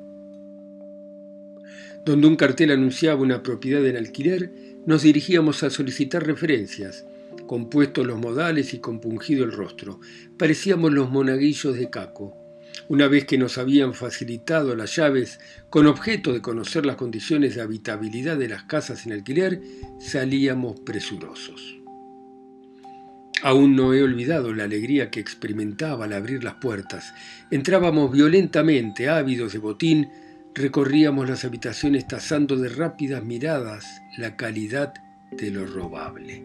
Donde 2.04 2.26
un 2.26 2.36
cartel 2.36 2.70
anunciaba 2.70 3.20
una 3.20 3.42
propiedad 3.42 3.84
en 3.86 3.96
alquiler, 3.96 4.52
nos 4.86 5.02
dirigíamos 5.02 5.62
a 5.62 5.70
solicitar 5.70 6.26
referencias 6.26 7.06
compuestos 7.46 8.06
los 8.06 8.18
modales 8.18 8.74
y 8.74 8.78
compungido 8.78 9.44
el 9.44 9.52
rostro. 9.52 10.00
Parecíamos 10.38 10.92
los 10.92 11.10
monaguillos 11.10 11.76
de 11.76 11.90
Caco. 11.90 12.36
Una 12.88 13.08
vez 13.08 13.24
que 13.24 13.38
nos 13.38 13.56
habían 13.58 13.94
facilitado 13.94 14.74
las 14.74 14.96
llaves 14.96 15.40
con 15.70 15.86
objeto 15.86 16.32
de 16.32 16.42
conocer 16.42 16.84
las 16.84 16.96
condiciones 16.96 17.54
de 17.54 17.62
habitabilidad 17.62 18.36
de 18.36 18.48
las 18.48 18.64
casas 18.64 19.06
en 19.06 19.12
alquiler, 19.12 19.60
salíamos 20.00 20.80
presurosos. 20.80 21.83
Aún 23.44 23.76
no 23.76 23.92
he 23.92 24.02
olvidado 24.02 24.54
la 24.54 24.64
alegría 24.64 25.10
que 25.10 25.20
experimentaba 25.20 26.06
al 26.06 26.14
abrir 26.14 26.42
las 26.42 26.54
puertas. 26.54 27.12
Entrábamos 27.50 28.10
violentamente, 28.10 29.10
ávidos 29.10 29.52
de 29.52 29.58
botín, 29.58 30.08
recorríamos 30.54 31.28
las 31.28 31.44
habitaciones 31.44 32.08
tasando 32.08 32.56
de 32.56 32.70
rápidas 32.70 33.22
miradas 33.22 34.00
la 34.16 34.34
calidad 34.36 34.94
de 35.30 35.50
lo 35.50 35.66
robable. 35.66 36.42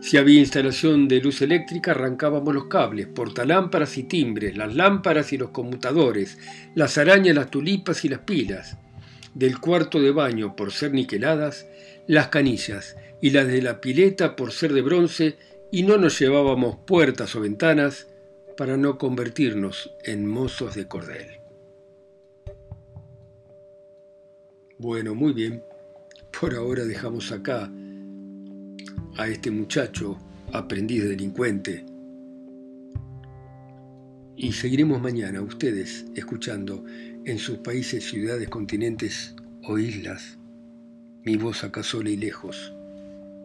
Si 0.00 0.16
había 0.16 0.40
instalación 0.40 1.08
de 1.08 1.20
luz 1.20 1.42
eléctrica, 1.42 1.90
arrancábamos 1.90 2.54
los 2.54 2.68
cables, 2.68 3.06
portalámparas 3.08 3.98
y 3.98 4.04
timbres, 4.04 4.56
las 4.56 4.74
lámparas 4.74 5.34
y 5.34 5.36
los 5.36 5.50
conmutadores, 5.50 6.38
las 6.74 6.96
arañas, 6.96 7.36
las 7.36 7.50
tulipas 7.50 8.06
y 8.06 8.08
las 8.08 8.20
pilas. 8.20 8.78
Del 9.34 9.58
cuarto 9.58 10.00
de 10.00 10.12
baño, 10.12 10.56
por 10.56 10.72
ser 10.72 10.94
niqueladas, 10.94 11.66
las 12.06 12.28
canillas 12.28 12.96
y 13.20 13.28
las 13.28 13.46
de 13.46 13.60
la 13.60 13.82
pileta 13.82 14.36
por 14.36 14.52
ser 14.52 14.72
de 14.72 14.80
bronce, 14.80 15.36
y 15.70 15.82
no 15.82 15.98
nos 15.98 16.18
llevábamos 16.18 16.76
puertas 16.86 17.34
o 17.36 17.40
ventanas 17.40 18.06
para 18.56 18.76
no 18.76 18.98
convertirnos 18.98 19.94
en 20.02 20.26
mozos 20.26 20.74
de 20.74 20.88
cordel. 20.88 21.38
Bueno, 24.78 25.14
muy 25.14 25.32
bien. 25.32 25.62
Por 26.38 26.54
ahora 26.54 26.84
dejamos 26.84 27.32
acá 27.32 27.70
a 29.16 29.28
este 29.28 29.50
muchacho 29.50 30.16
aprendiz 30.52 31.04
delincuente. 31.04 31.84
Y 34.36 34.52
seguiremos 34.52 35.02
mañana, 35.02 35.42
ustedes, 35.42 36.06
escuchando 36.14 36.84
en 37.24 37.38
sus 37.38 37.58
países, 37.58 38.04
ciudades, 38.04 38.48
continentes 38.48 39.34
o 39.64 39.78
islas, 39.78 40.38
mi 41.24 41.36
voz 41.36 41.64
acá 41.64 41.82
sola 41.82 42.10
y 42.10 42.16
lejos, 42.16 42.72